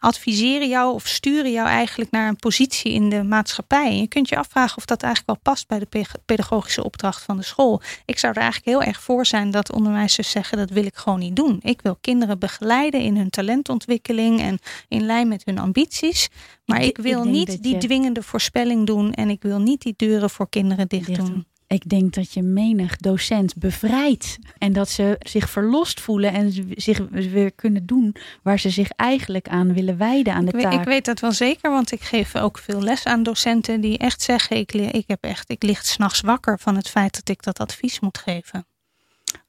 adviseren 0.00 0.68
jou 0.68 0.94
of 0.94 1.06
sturen 1.06 1.50
jou 1.50 1.68
eigenlijk 1.68 2.10
naar 2.10 2.28
een 2.28 2.36
positie 2.36 2.92
in 2.92 3.08
de 3.08 3.22
maatschappij. 3.22 3.86
En 3.86 3.98
je 3.98 4.06
kunt 4.06 4.28
je 4.28 4.36
afvragen 4.36 4.76
of 4.76 4.84
dat 4.84 5.02
eigenlijk 5.02 5.32
wel 5.42 5.54
past 5.54 5.68
bij 5.68 5.78
de 5.78 6.06
pedagogische 6.24 6.84
opdracht 6.84 7.22
van 7.22 7.36
de 7.36 7.42
school. 7.42 7.82
Ik 8.04 8.18
zou 8.18 8.32
er 8.32 8.42
eigenlijk 8.42 8.70
heel 8.70 8.88
erg 8.88 9.02
voor 9.02 9.26
zijn 9.26 9.50
dat 9.50 9.72
onderwijzers 9.72 10.30
zeggen 10.30 10.58
dat 10.58 10.70
wil 10.70 10.84
ik 10.84 10.96
gewoon 10.96 11.18
niet 11.18 11.36
doen. 11.36 11.58
Ik 11.62 11.82
wil 11.82 11.98
kinderen 12.00 12.38
begeleiden 12.38 13.00
in 13.00 13.16
hun 13.16 13.30
talentontwikkeling 13.30 14.40
en 14.40 14.58
in 14.88 15.06
lijn 15.06 15.28
met 15.28 15.42
hun 15.44 15.58
ambities. 15.58 16.28
Maar 16.64 16.82
ik, 16.82 16.96
wil 16.96 17.24
niet 17.24 17.62
die 17.62 17.78
dwingende 17.78 18.22
voorspelling 18.22 18.86
doen 18.86 19.12
en 19.12 19.30
ik 19.30 19.42
wil 19.42 19.58
niet 19.58 19.82
die 19.82 19.94
deuren 19.96 20.30
voor 20.30 20.48
kinderen 20.48 20.88
dicht 20.88 21.14
doen. 21.14 21.46
Ik 21.72 21.88
denk 21.88 22.14
dat 22.14 22.32
je 22.32 22.42
menig 22.42 22.96
docent 22.96 23.56
bevrijdt. 23.56 24.38
En 24.58 24.72
dat 24.72 24.88
ze 24.88 25.16
zich 25.18 25.50
verlost 25.50 26.00
voelen 26.00 26.32
en 26.32 26.74
zich 26.74 26.98
weer 27.10 27.52
kunnen 27.52 27.86
doen 27.86 28.16
waar 28.42 28.58
ze 28.58 28.70
zich 28.70 28.90
eigenlijk 28.90 29.48
aan 29.48 29.74
willen 29.74 29.96
wijden 29.96 30.34
aan 30.34 30.44
de 30.44 30.52
ik 30.52 30.60
taak. 30.62 30.72
ik 30.72 30.84
weet 30.84 31.04
dat 31.04 31.20
wel 31.20 31.32
zeker, 31.32 31.70
want 31.70 31.92
ik 31.92 32.00
geef 32.00 32.36
ook 32.36 32.58
veel 32.58 32.82
les 32.82 33.04
aan 33.04 33.22
docenten 33.22 33.80
die 33.80 33.98
echt 33.98 34.22
zeggen: 34.22 34.56
ik, 34.56 34.72
ik, 34.72 35.04
heb 35.06 35.24
echt, 35.24 35.50
ik 35.50 35.62
lig 35.62 35.84
s'nachts 35.84 36.20
wakker 36.20 36.58
van 36.58 36.76
het 36.76 36.88
feit 36.88 37.14
dat 37.14 37.28
ik 37.28 37.42
dat 37.42 37.58
advies 37.58 38.00
moet 38.00 38.18
geven. 38.18 38.66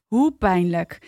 Hoe 0.08 0.32
pijnlijk. 0.32 1.00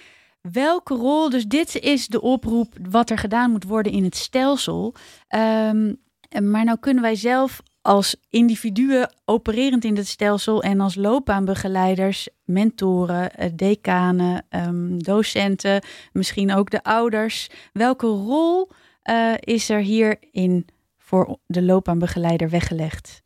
Welke 0.41 0.93
rol, 0.93 1.29
dus 1.29 1.45
dit 1.45 1.79
is 1.79 2.07
de 2.07 2.21
oproep 2.21 2.73
wat 2.89 3.09
er 3.09 3.17
gedaan 3.17 3.51
moet 3.51 3.63
worden 3.63 3.91
in 3.91 4.03
het 4.03 4.15
stelsel. 4.15 4.93
Um, 5.29 6.01
maar 6.41 6.63
nou 6.63 6.77
kunnen 6.79 7.03
wij 7.03 7.15
zelf 7.15 7.61
als 7.83 8.15
individuen 8.29 9.13
opererend 9.25 9.83
in 9.83 9.95
het 9.95 10.07
stelsel 10.07 10.63
en 10.63 10.79
als 10.79 10.95
loopbaanbegeleiders, 10.95 12.29
mentoren, 12.43 13.35
eh, 13.35 13.49
decanen, 13.55 14.45
um, 14.49 15.03
docenten, 15.03 15.83
misschien 16.11 16.53
ook 16.53 16.69
de 16.69 16.83
ouders. 16.83 17.49
Welke 17.73 18.07
rol 18.07 18.69
uh, 19.03 19.33
is 19.39 19.69
er 19.69 19.79
hierin 19.79 20.65
voor 20.97 21.37
de 21.45 21.61
loopbaanbegeleider 21.61 22.49
weggelegd? 22.49 23.21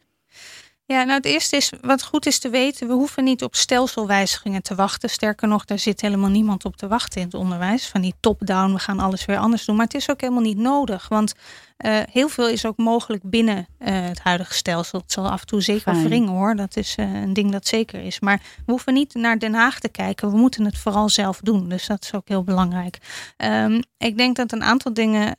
Ja, 0.86 1.04
nou 1.04 1.16
het 1.16 1.26
eerste 1.26 1.56
is 1.56 1.72
wat 1.82 2.04
goed 2.04 2.26
is 2.26 2.40
te 2.40 2.50
weten. 2.50 2.88
We 2.88 2.94
hoeven 2.94 3.24
niet 3.24 3.44
op 3.44 3.56
stelselwijzigingen 3.56 4.62
te 4.62 4.76
wachten. 4.76 5.10
Sterker 5.10 5.48
nog, 5.48 5.66
daar 5.66 5.80
zit 5.80 6.02
helemaal 6.02 6.30
niemand 6.30 6.66
op 6.66 6.76
te 6.76 6.88
wachten 6.88 7.22
in 7.22 7.28
het 7.28 7.36
onderwijs. 7.36 7.88
Van 7.88 8.02
die 8.02 8.14
top-down, 8.20 8.74
we 8.74 8.80
gaan 8.80 9.00
alles 9.00 9.26
weer 9.26 9.38
anders 9.38 9.66
doen. 9.66 9.76
Maar 9.76 9.86
het 9.86 9.94
is 9.94 10.10
ook 10.10 10.22
helemaal 10.22 10.42
niet 10.42 10.58
nodig. 10.58 11.08
Want 11.08 11.34
uh, 11.86 12.00
heel 12.12 12.30
veel 12.30 12.50
is 12.50 12.66
ook 12.66 12.78
mogelijk 12.78 13.24
binnen 13.30 13.58
uh, 13.58 13.88
het 13.88 14.20
huidige 14.20 14.54
stelsel. 14.54 15.00
Het 15.00 15.12
zal 15.12 15.30
af 15.30 15.42
en 15.42 15.48
toe 15.48 15.62
zeker 15.62 15.94
Fijn. 15.94 16.04
wringen 16.04 16.30
hoor. 16.30 16.56
Dat 16.56 16.76
is 16.76 16.96
uh, 17.00 17.22
een 17.22 17.34
ding 17.34 17.52
dat 17.52 17.68
zeker 17.68 18.02
is. 18.04 18.20
Maar 18.20 18.42
we 18.66 18.72
hoeven 18.72 18.94
niet 18.94 19.14
naar 19.14 19.40
Den 19.40 19.54
Haag 19.54 19.80
te 19.80 19.90
kijken. 19.90 20.32
We 20.32 20.38
moeten 20.38 20.66
het 20.66 20.78
vooral 20.78 21.10
zelf 21.10 21.40
doen. 21.40 21.70
Dus 21.70 21.88
dat 21.88 22.04
is 22.04 22.14
ook 22.14 22.28
heel 22.28 22.44
belangrijk. 22.44 22.98
Um, 23.38 23.82
ik 23.98 24.18
denk 24.18 24.36
dat 24.36 24.52
een 24.52 24.64
aantal 24.64 24.94
dingen 24.94 25.38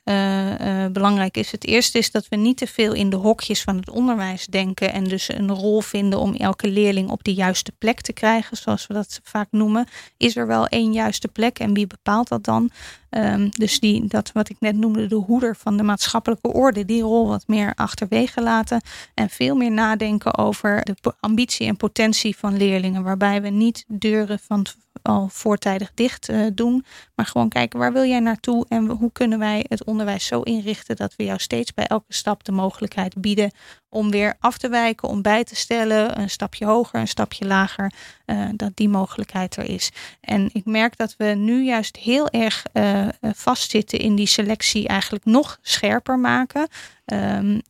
belangrijk 0.93 1.37
is. 1.37 1.51
Het 1.51 1.65
eerste 1.65 1.97
is 1.97 2.11
dat 2.11 2.27
we 2.27 2.35
niet 2.35 2.57
te 2.57 2.67
veel 2.67 2.93
in 2.93 3.09
de 3.09 3.15
hokjes 3.15 3.61
van 3.61 3.77
het 3.77 3.89
onderwijs 3.89 4.45
denken. 4.45 4.93
En 4.93 5.03
dus 5.03 5.29
een 5.33 5.51
rol 5.51 5.81
vinden 5.81 6.19
om 6.19 6.35
elke 6.35 6.67
leerling 6.67 7.09
op 7.09 7.23
de 7.23 7.33
juiste 7.33 7.71
plek 7.71 8.01
te 8.01 8.13
krijgen. 8.13 8.57
Zoals 8.57 8.87
we 8.87 8.93
dat 8.93 9.19
vaak 9.23 9.47
noemen. 9.51 9.87
Is 10.17 10.35
er 10.35 10.47
wel 10.47 10.67
één 10.67 10.93
juiste 10.93 11.27
plek 11.27 11.59
en 11.59 11.73
wie 11.73 11.87
bepaalt 11.87 12.27
dat 12.27 12.43
dan? 12.43 12.71
Um, 13.09 13.49
dus 13.49 13.79
die, 13.79 14.07
dat 14.07 14.31
wat 14.31 14.49
ik 14.49 14.55
net 14.59 14.75
noemde, 14.75 15.07
de 15.07 15.15
hoeder 15.15 15.55
van 15.55 15.77
de 15.77 15.83
maatschappelijke 15.83 16.53
orde, 16.53 16.85
die 16.85 17.01
rol 17.01 17.27
wat 17.27 17.47
meer 17.47 17.73
achterwege 17.75 18.41
laten. 18.41 18.81
En 19.13 19.29
veel 19.29 19.55
meer 19.55 19.71
nadenken 19.71 20.37
over 20.37 20.83
de 20.83 21.13
ambitie 21.19 21.67
en 21.67 21.77
potentie 21.77 22.37
van 22.37 22.57
leerlingen. 22.57 23.03
Waarbij 23.03 23.41
we 23.41 23.49
niet 23.49 23.85
deuren 23.87 24.39
van 24.39 24.65
al 25.01 25.27
voortijdig 25.31 25.91
dicht 25.93 26.29
uh, 26.29 26.47
doen. 26.53 26.85
Maar 27.15 27.25
gewoon 27.25 27.49
kijken 27.49 27.79
waar 27.79 27.93
wil 27.93 28.05
jij 28.05 28.19
naartoe 28.19 28.65
en 28.69 28.87
hoe 28.87 29.11
kunnen 29.11 29.39
wij 29.39 29.65
het 29.67 29.83
onderwijs 29.83 30.25
zo 30.25 30.41
inrichten 30.41 30.95
dat 30.95 31.15
we 31.15 31.23
jou 31.23 31.39
steeds 31.39 31.73
bij 31.73 31.85
elke 31.87 32.13
stap 32.13 32.43
de 32.43 32.51
mogelijkheid 32.51 33.21
bieden 33.21 33.51
om 33.89 34.11
weer 34.11 34.35
af 34.39 34.57
te 34.57 34.69
wijken, 34.69 35.09
om 35.09 35.21
bij 35.21 35.43
te 35.43 35.55
stellen, 35.55 36.19
een 36.19 36.29
stapje 36.29 36.65
hoger, 36.65 36.99
een 36.99 37.07
stapje 37.07 37.45
lager, 37.45 37.91
uh, 38.25 38.49
dat 38.55 38.71
die 38.75 38.89
mogelijkheid 38.89 39.55
er 39.55 39.69
is. 39.69 39.91
En 40.21 40.49
ik 40.53 40.65
merk 40.65 40.97
dat 40.97 41.15
we 41.17 41.25
nu 41.25 41.63
juist 41.63 41.97
heel 41.97 42.29
erg 42.29 42.63
uh, 42.73 43.07
vastzitten 43.21 43.99
in 43.99 44.15
die 44.15 44.27
selectie 44.27 44.87
eigenlijk 44.87 45.25
nog 45.25 45.57
scherper 45.61 46.19
maken. 46.19 46.67
Um, 47.05 47.61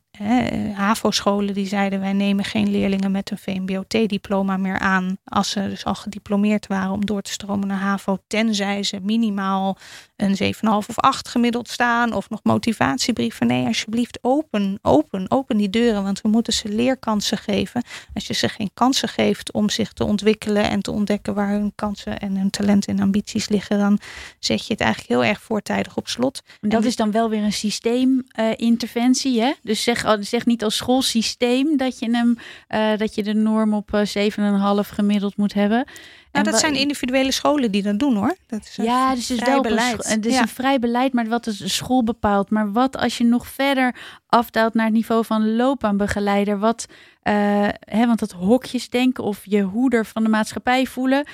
HAVO-scholen 0.74 1.54
die 1.54 1.68
zeiden 1.68 2.00
wij 2.00 2.14
nemen 2.14 2.46
geen 2.46 2.72
leerlingen 2.72 3.12
met 3.12 3.32
een 3.32 3.38
VMBO-T-diploma 3.38 4.58
meer 4.58 4.80
aan 4.80 5.18
als 5.26 5.50
ze 5.50 5.70
dus 5.70 5.86
al 5.86 5.96
gediplomeerd 5.96 6.68
waren 6.68 6.92
om 6.92 7.06
door 7.06 7.22
te 7.22 7.32
stromen 7.32 7.68
naar 7.68 7.80
HAVO, 7.80 8.18
tenzij 8.28 8.84
ze 8.84 9.00
minimaal 9.02 9.78
een 10.20 10.54
7,5 10.56 10.62
of 10.62 11.00
8 11.00 11.28
gemiddeld 11.28 11.70
staan 11.70 12.14
of 12.14 12.30
nog 12.30 12.40
motivatiebrieven. 12.44 13.48
Nee, 13.48 13.66
alsjeblieft 13.66 14.20
open, 14.22 14.80
open, 14.82 15.32
open 15.32 15.58
die 15.58 15.70
deuren, 15.70 16.04
want 16.04 16.22
we 16.22 16.30
moeten 16.30 16.54
ze 16.54 16.70
leerkansen 16.70 17.38
geven. 17.38 17.84
Als 18.14 18.28
je 18.28 18.34
ze 18.34 18.50
geen 18.50 18.70
kansen 18.74 19.10
geeft 19.10 19.52
om 19.52 19.70
zich 19.70 19.94
te 19.94 20.04
ontwikkelen 20.04 20.64
en 20.64 20.82
te 20.82 20.92
ontdekken 20.92 21.34
waar 21.34 21.50
hun 21.50 21.72
kansen 21.76 22.20
en 22.20 22.38
hun 22.38 22.50
talenten 22.50 22.96
en 22.96 23.04
ambities 23.04 23.50
liggen, 23.50 23.78
dan 23.78 24.00
zet 24.40 24.68
je 24.68 24.74
het 24.74 24.82
eigenlijk 24.82 25.12
heel 25.12 25.30
erg 25.30 25.42
voortijdig 25.42 25.98
op 25.98 26.08
slot. 26.08 26.42
En 26.62 26.70
dat 26.70 26.84
is 26.84 26.96
dan 26.96 27.12
wel 27.12 27.30
weer 27.30 27.44
een 27.44 27.54
systeeminterventie, 27.54 29.38
uh, 29.38 29.44
hè? 29.44 29.54
Dus 29.62 29.84
zeg 29.84 30.18
zeg 30.20 30.46
niet 30.46 30.64
als 30.64 30.76
schoolsysteem 30.76 31.78
dat 31.78 32.00
je, 32.00 32.10
hem, 32.12 32.38
uh, 32.70 32.98
dat 32.98 33.16
je 33.16 33.24
de 33.24 33.34
norm 33.34 33.74
op 33.74 33.94
uh, 33.94 34.16
eh, 34.26 34.84
7,5 34.86 34.90
gemiddeld 34.94 35.38
moet 35.38 35.54
hebben. 35.54 35.86
Nou, 36.32 36.46
dat 36.46 36.60
zijn 36.60 36.76
individuele 36.76 37.32
scholen 37.32 37.72
die 37.72 37.84
dat 37.84 38.00
doen 38.00 38.16
hoor. 38.16 38.36
Dat 38.48 38.62
is 38.62 38.76
ja, 38.76 39.16
dus 39.16 39.32
is 39.32 39.40
wel 39.40 39.62
beleid. 39.62 40.10
Het 40.10 40.26
is 40.26 40.34
ja. 40.34 40.42
een 40.42 40.48
vrij 40.48 40.80
beleid, 40.80 41.14
maar 41.14 41.28
wat 41.28 41.48
is 41.48 41.58
de 41.58 41.68
school 41.68 42.04
bepaalt. 42.04 42.50
Maar 42.50 42.72
wat 42.72 42.98
als 42.98 43.18
je 43.18 43.24
nog 43.24 43.48
verder 43.48 43.96
afdaalt 44.28 44.74
naar 44.74 44.86
het 44.86 44.94
niveau 44.94 45.26
van 45.26 45.56
loopbaanbegeleider? 45.56 46.60
Wat, 46.60 46.86
uh, 47.24 47.34
hè, 47.80 48.06
want 48.06 48.20
dat 48.20 48.32
hokjes 48.32 48.90
denken 48.90 49.24
of 49.24 49.42
je 49.44 49.62
hoeder 49.62 50.06
van 50.06 50.24
de 50.24 50.30
maatschappij 50.30 50.86
voelen 50.86 51.26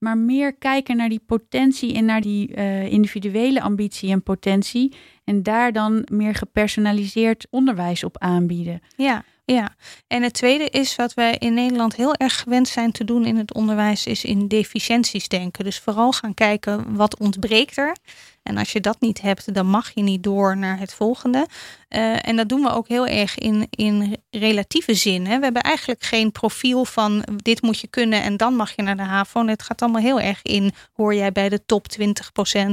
maar 0.00 0.18
meer 0.18 0.54
kijken 0.54 0.96
naar 0.96 1.08
die 1.08 1.22
potentie 1.26 1.94
en 1.94 2.04
naar 2.04 2.20
die 2.20 2.56
uh, 2.56 2.92
individuele 2.92 3.60
ambitie 3.60 4.10
en 4.10 4.22
potentie. 4.22 4.94
En 5.24 5.42
daar 5.42 5.72
dan 5.72 6.06
meer 6.12 6.34
gepersonaliseerd 6.34 7.46
onderwijs 7.50 8.04
op 8.04 8.18
aanbieden. 8.18 8.80
Ja, 8.96 9.24
ja, 9.54 9.74
en 10.06 10.22
het 10.22 10.32
tweede 10.32 10.68
is 10.68 10.96
wat 10.96 11.14
wij 11.14 11.36
in 11.38 11.54
Nederland 11.54 11.96
heel 11.96 12.14
erg 12.14 12.40
gewend 12.40 12.68
zijn 12.68 12.92
te 12.92 13.04
doen 13.04 13.24
in 13.24 13.36
het 13.36 13.54
onderwijs, 13.54 14.06
is 14.06 14.24
in 14.24 14.48
deficienties 14.48 15.28
denken. 15.28 15.64
Dus 15.64 15.78
vooral 15.78 16.12
gaan 16.12 16.34
kijken 16.34 16.94
wat 16.96 17.18
ontbreekt 17.18 17.76
er. 17.76 17.96
En 18.42 18.56
als 18.56 18.72
je 18.72 18.80
dat 18.80 19.00
niet 19.00 19.20
hebt, 19.20 19.54
dan 19.54 19.66
mag 19.66 19.90
je 19.94 20.02
niet 20.02 20.22
door 20.22 20.56
naar 20.56 20.78
het 20.78 20.94
volgende. 20.94 21.46
Uh, 21.88 22.26
en 22.26 22.36
dat 22.36 22.48
doen 22.48 22.62
we 22.62 22.70
ook 22.70 22.88
heel 22.88 23.06
erg 23.06 23.38
in, 23.38 23.66
in 23.70 24.16
relatieve 24.30 24.94
zin. 24.94 25.26
Hè. 25.26 25.36
We 25.38 25.44
hebben 25.44 25.62
eigenlijk 25.62 26.02
geen 26.02 26.32
profiel 26.32 26.84
van 26.84 27.24
dit 27.36 27.62
moet 27.62 27.80
je 27.80 27.86
kunnen 27.86 28.22
en 28.22 28.36
dan 28.36 28.54
mag 28.54 28.76
je 28.76 28.82
naar 28.82 28.96
de 28.96 29.02
HAVO. 29.02 29.46
Het 29.46 29.62
gaat 29.62 29.82
allemaal 29.82 30.02
heel 30.02 30.20
erg 30.20 30.42
in, 30.42 30.72
hoor 30.92 31.14
jij 31.14 31.32
bij 31.32 31.48
de 31.48 31.64
top 31.66 31.86
20% 32.00 32.04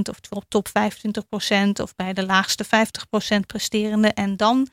of 0.09 0.43
top 0.47 0.67
25% 0.67 0.71
of 1.81 1.95
bij 1.95 2.13
de 2.13 2.25
laagste 2.25 2.65
50% 2.65 3.39
presterende 3.45 4.07
en 4.07 4.37
dan 4.37 4.67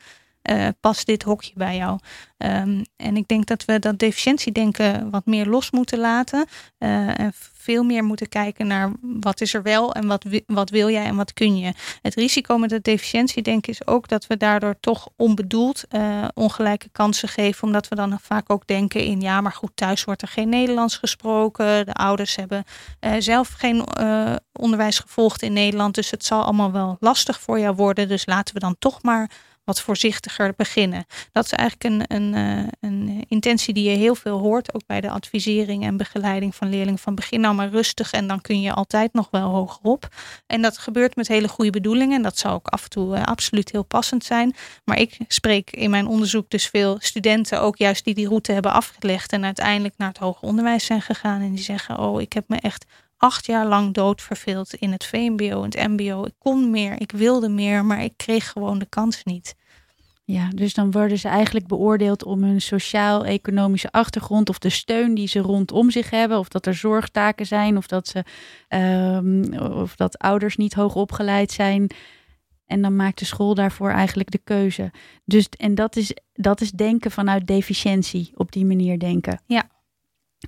uh, 0.50 0.68
past 0.80 1.06
dit 1.06 1.22
hokje 1.22 1.52
bij 1.54 1.76
jou? 1.76 1.98
Um, 2.38 2.84
en 2.96 3.16
ik 3.16 3.28
denk 3.28 3.46
dat 3.46 3.64
we 3.64 3.78
dat 3.78 3.98
deficiëntiedenken 3.98 5.10
wat 5.10 5.26
meer 5.26 5.46
los 5.46 5.70
moeten 5.70 5.98
laten. 5.98 6.46
Uh, 6.78 7.18
en 7.18 7.32
veel 7.52 7.82
meer 7.82 8.04
moeten 8.04 8.28
kijken 8.28 8.66
naar 8.66 8.92
wat 9.00 9.40
is 9.40 9.54
er 9.54 9.62
wel 9.62 9.94
en 9.94 10.06
wat, 10.06 10.24
wat 10.46 10.70
wil 10.70 10.90
jij 10.90 11.04
en 11.04 11.16
wat 11.16 11.32
kun 11.32 11.56
je. 11.56 11.72
Het 12.02 12.14
risico 12.14 12.58
met 12.58 12.70
het 12.70 12.84
deficiëntiedenken 12.84 13.72
is 13.72 13.86
ook 13.86 14.08
dat 14.08 14.26
we 14.26 14.36
daardoor 14.36 14.76
toch 14.80 15.08
onbedoeld 15.16 15.84
uh, 15.90 16.24
ongelijke 16.34 16.88
kansen 16.92 17.28
geven. 17.28 17.62
Omdat 17.62 17.88
we 17.88 17.94
dan 17.94 18.18
vaak 18.20 18.50
ook 18.50 18.66
denken 18.66 19.04
in 19.04 19.20
ja, 19.20 19.40
maar 19.40 19.52
goed, 19.52 19.70
thuis 19.74 20.04
wordt 20.04 20.22
er 20.22 20.28
geen 20.28 20.48
Nederlands 20.48 20.96
gesproken. 20.96 21.86
De 21.86 21.94
ouders 21.94 22.36
hebben 22.36 22.64
zelf 23.18 23.48
geen 23.48 23.84
onderwijs 24.52 24.98
gevolgd 24.98 25.42
in 25.42 25.52
Nederland. 25.52 25.94
Dus 25.94 26.10
het 26.10 26.24
zal 26.24 26.42
allemaal 26.42 26.72
wel 26.72 26.96
lastig 27.00 27.40
voor 27.40 27.58
jou 27.58 27.74
worden. 27.74 28.08
Dus 28.08 28.26
laten 28.26 28.54
we 28.54 28.60
dan 28.60 28.76
toch 28.78 29.02
maar 29.02 29.30
wat 29.64 29.80
voorzichtiger 29.80 30.52
beginnen. 30.56 31.06
Dat 31.32 31.44
is 31.44 31.52
eigenlijk 31.52 31.84
een, 31.84 32.16
een, 32.16 32.34
eh, 32.34 32.90
een 32.90 33.24
intentie 33.28 33.74
die 33.74 33.90
je 33.90 33.96
heel 33.96 34.14
veel 34.14 34.38
hoort, 34.38 34.74
ook 34.74 34.86
bij 34.86 35.00
de 35.00 35.10
advisering 35.10 35.84
en 35.84 35.96
begeleiding 35.96 36.54
van 36.54 36.68
leerlingen. 36.68 36.98
Van 36.98 37.14
begin 37.14 37.40
nou 37.40 37.54
maar 37.54 37.68
rustig 37.68 38.12
en 38.12 38.26
dan 38.26 38.40
kun 38.40 38.60
je 38.60 38.72
altijd 38.72 39.12
nog 39.12 39.28
wel 39.30 39.48
hogerop. 39.50 40.08
En 40.46 40.62
dat 40.62 40.78
gebeurt 40.78 41.16
met 41.16 41.28
hele 41.28 41.48
goede 41.48 41.70
bedoelingen. 41.70 42.16
En 42.16 42.22
dat 42.22 42.38
zou 42.38 42.54
ook 42.54 42.66
af 42.66 42.84
en 42.84 42.90
toe 42.90 43.16
uh, 43.16 43.22
absoluut 43.22 43.70
heel 43.70 43.84
passend 43.84 44.24
zijn. 44.24 44.54
Maar 44.84 44.98
ik 44.98 45.18
spreek 45.28 45.70
in 45.70 45.90
mijn 45.90 46.06
onderzoek 46.06 46.50
dus 46.50 46.66
veel 46.66 46.96
studenten, 46.98 47.60
ook 47.60 47.76
juist 47.76 48.04
die 48.04 48.14
die 48.14 48.28
route 48.28 48.52
hebben 48.52 48.72
afgelegd 48.72 49.32
en 49.32 49.44
uiteindelijk 49.44 49.94
naar 49.96 50.08
het 50.08 50.18
hoger 50.18 50.48
onderwijs 50.48 50.84
zijn 50.84 51.02
gegaan. 51.02 51.40
En 51.40 51.54
die 51.54 51.64
zeggen: 51.64 51.98
Oh, 51.98 52.20
ik 52.20 52.32
heb 52.32 52.44
me 52.48 52.56
echt 52.56 52.84
acht 53.24 53.46
jaar 53.46 53.66
lang 53.66 53.94
doodverveeld 53.94 54.74
in 54.74 54.92
het 54.92 55.04
VMBO 55.04 55.62
en 55.62 55.70
het 55.70 55.88
MBO. 55.88 56.24
Ik 56.24 56.34
kon 56.38 56.70
meer, 56.70 57.00
ik 57.00 57.12
wilde 57.12 57.48
meer, 57.48 57.84
maar 57.84 58.02
ik 58.02 58.12
kreeg 58.16 58.50
gewoon 58.50 58.78
de 58.78 58.86
kans 58.88 59.24
niet. 59.24 59.56
Ja, 60.24 60.48
dus 60.54 60.74
dan 60.74 60.90
worden 60.90 61.18
ze 61.18 61.28
eigenlijk 61.28 61.66
beoordeeld 61.66 62.24
om 62.24 62.42
hun 62.42 62.60
sociaal-economische 62.60 63.90
achtergrond 63.90 64.48
of 64.48 64.58
de 64.58 64.70
steun 64.70 65.14
die 65.14 65.28
ze 65.28 65.38
rondom 65.38 65.90
zich 65.90 66.10
hebben, 66.10 66.38
of 66.38 66.48
dat 66.48 66.66
er 66.66 66.74
zorgtaken 66.74 67.46
zijn, 67.46 67.76
of 67.76 67.86
dat, 67.86 68.08
ze, 68.08 68.24
um, 68.76 69.58
of 69.58 69.96
dat 69.96 70.18
ouders 70.18 70.56
niet 70.56 70.74
hoog 70.74 70.94
opgeleid 70.94 71.52
zijn. 71.52 71.90
En 72.66 72.82
dan 72.82 72.96
maakt 72.96 73.18
de 73.18 73.24
school 73.24 73.54
daarvoor 73.54 73.90
eigenlijk 73.90 74.30
de 74.30 74.40
keuze. 74.44 74.90
Dus, 75.24 75.48
en 75.48 75.74
dat 75.74 75.96
is, 75.96 76.16
dat 76.32 76.60
is 76.60 76.70
denken 76.70 77.10
vanuit 77.10 77.46
deficiëntie, 77.46 78.32
op 78.34 78.52
die 78.52 78.64
manier 78.64 78.98
denken. 78.98 79.40
Ja. 79.46 79.68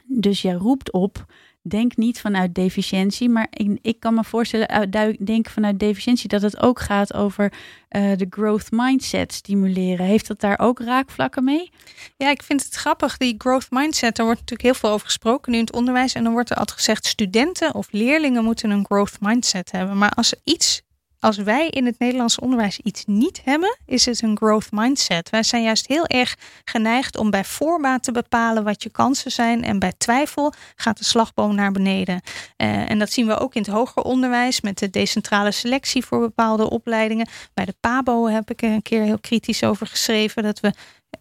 Dus 0.07 0.43
je 0.43 0.53
roept 0.53 0.93
op 0.93 1.27
denk 1.71 1.97
niet 1.97 2.21
vanuit 2.21 2.55
deficiëntie, 2.55 3.29
maar 3.29 3.47
ik, 3.51 3.79
ik 3.83 4.01
kan 4.01 4.15
me 4.15 4.25
voorstellen, 4.25 4.69
uit, 4.69 5.27
denken 5.27 5.53
vanuit 5.53 5.79
deficiëntie, 5.79 6.29
dat 6.29 6.43
het 6.43 6.63
ook 6.63 6.81
gaat 6.81 7.15
over 7.15 7.53
uh, 7.91 8.17
de 8.17 8.27
growth 8.31 8.71
mindset 8.71 9.33
stimuleren. 9.33 10.07
Heeft 10.07 10.27
dat 10.27 10.41
daar 10.41 10.59
ook 10.59 10.81
raakvlakken 10.81 11.45
mee? 11.45 11.71
Ja, 12.17 12.31
ik 12.31 12.43
vind 12.43 12.65
het 12.65 12.75
grappig, 12.75 13.17
die 13.17 13.35
growth 13.39 13.71
mindset, 13.71 14.17
daar 14.17 14.27
wordt 14.27 14.41
natuurlijk 14.41 14.69
heel 14.69 14.81
veel 14.81 14.91
over 14.91 15.07
gesproken 15.07 15.53
nu 15.53 15.59
in 15.59 15.65
het 15.65 15.75
onderwijs. 15.75 16.15
En 16.15 16.25
dan 16.25 16.33
wordt 16.33 16.51
er 16.51 16.57
altijd 16.57 16.79
gezegd, 16.79 17.07
studenten 17.07 17.75
of 17.75 17.89
leerlingen 17.91 18.45
moeten 18.45 18.71
een 18.71 18.85
growth 18.85 19.21
mindset 19.21 19.73
hebben. 19.73 19.99
Maar 19.99 20.11
als 20.11 20.33
er 20.33 20.39
iets 20.45 20.83
als 21.27 21.37
wij 21.37 21.69
in 21.69 21.87
het 21.87 21.99
Nederlandse 21.99 22.41
onderwijs 22.41 22.81
iets 22.81 23.05
niet 23.05 23.41
hebben, 23.45 23.79
is 23.87 24.05
het 24.05 24.23
een 24.23 24.37
growth 24.37 24.69
mindset. 24.71 25.31
Wij 25.31 25.43
zijn 25.43 25.63
juist 25.63 25.87
heel 25.87 26.07
erg 26.07 26.37
geneigd 26.65 27.17
om 27.17 27.31
bij 27.31 27.45
voorbaat 27.45 28.03
te 28.03 28.13
bepalen 28.13 28.65
wat 28.65 28.83
je 28.83 28.91
kansen 28.91 29.31
zijn. 29.31 29.65
En 29.65 29.79
bij 29.79 29.93
twijfel 29.99 30.53
gaat 30.77 30.99
de 30.99 31.05
slagboom 31.05 31.55
naar 31.55 31.73
beneden. 31.73 32.21
Uh, 32.57 32.91
en 32.91 32.99
dat 32.99 33.11
zien 33.11 33.27
we 33.27 33.39
ook 33.39 33.55
in 33.55 33.63
het 33.63 33.71
hoger 33.71 34.03
onderwijs 34.03 34.61
met 34.61 34.79
de 34.79 34.91
decentrale 34.91 35.51
selectie 35.51 36.05
voor 36.05 36.21
bepaalde 36.21 36.71
opleidingen. 36.71 37.29
Bij 37.55 37.65
de 37.65 37.75
PABO 37.81 38.27
heb 38.27 38.51
ik 38.51 38.63
er 38.63 38.71
een 38.71 38.83
keer 38.83 39.03
heel 39.03 39.21
kritisch 39.21 39.63
over 39.63 39.87
geschreven. 39.87 40.43
Dat 40.43 40.61
we 40.61 40.73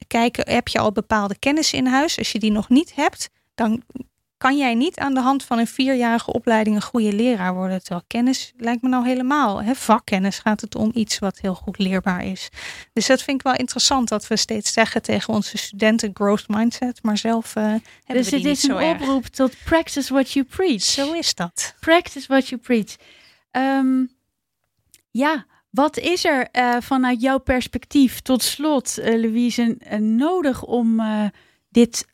kijken, 0.08 0.52
heb 0.54 0.68
je 0.68 0.80
al 0.80 0.92
bepaalde 0.92 1.38
kennis 1.40 1.74
in 1.74 1.86
huis? 1.86 2.18
Als 2.18 2.32
je 2.32 2.40
die 2.40 2.52
nog 2.52 2.70
niet 2.70 2.96
hebt, 2.96 3.30
dan 3.56 3.84
kan 4.38 4.58
jij 4.58 4.74
niet 4.74 4.98
aan 4.98 5.14
de 5.14 5.20
hand 5.20 5.44
van 5.44 5.60
een 5.60 5.68
vierjarige 5.68 6.34
opleiding 6.34 6.76
een 6.76 6.82
goede 6.82 7.14
leraar 7.14 7.54
worden. 7.54 7.80
Terwijl 7.80 8.04
kennis 8.08 8.54
lijkt 8.58 8.82
me 8.82 8.90
nou 8.90 9.08
helemaal. 9.08 9.64
Hè? 9.64 9.76
Vakkennis 9.76 10.40
gaat 10.40 10.62
het 10.62 10.76
om 10.76 10.92
iets 10.94 11.20
wat 11.20 11.40
heel 11.40 11.56
goed 11.56 11.78
leerbaar 11.78 12.26
is. 12.26 12.50
Dus 12.94 13.08
dat 13.08 13.22
vind 13.22 13.40
ik 13.40 13.46
wel 13.46 13.56
interessant 13.56 14.10
dat 14.10 14.28
we 14.28 14.36
steeds 14.36 14.74
zeggen 14.74 15.02
tegen 15.02 15.34
onze 15.34 15.58
studenten 15.58 16.12
growth 16.14 16.48
mindset. 16.48 17.04
Maar 17.04 17.18
zelf 17.18 17.56
uh, 17.56 17.64
hebben 17.64 17.82
dus 18.06 18.30
we 18.30 18.38
die 18.38 18.48
het 18.48 18.58
is 18.58 18.64
een 18.64 18.84
oproep 18.84 19.26
tot 19.26 19.56
practice 19.64 20.14
what 20.14 20.32
you 20.32 20.46
preach. 20.46 20.82
Zo 20.82 21.14
is 21.14 21.36
dat. 21.36 21.76
Practice 21.80 22.28
what 22.28 22.48
you 22.48 22.62
preach. 22.62 22.96
Um, 23.52 24.10
ja, 25.12 25.46
wat 25.70 25.98
is 25.98 26.26
er 26.26 26.48
uh, 26.52 26.76
vanuit 26.80 27.22
jouw 27.22 27.38
perspectief 27.38 28.20
tot 28.20 28.44
slot, 28.44 29.00
uh, 29.00 29.06
Louise, 29.06 29.78
nodig 30.00 30.64
om 30.64 31.02
dit 31.70 32.06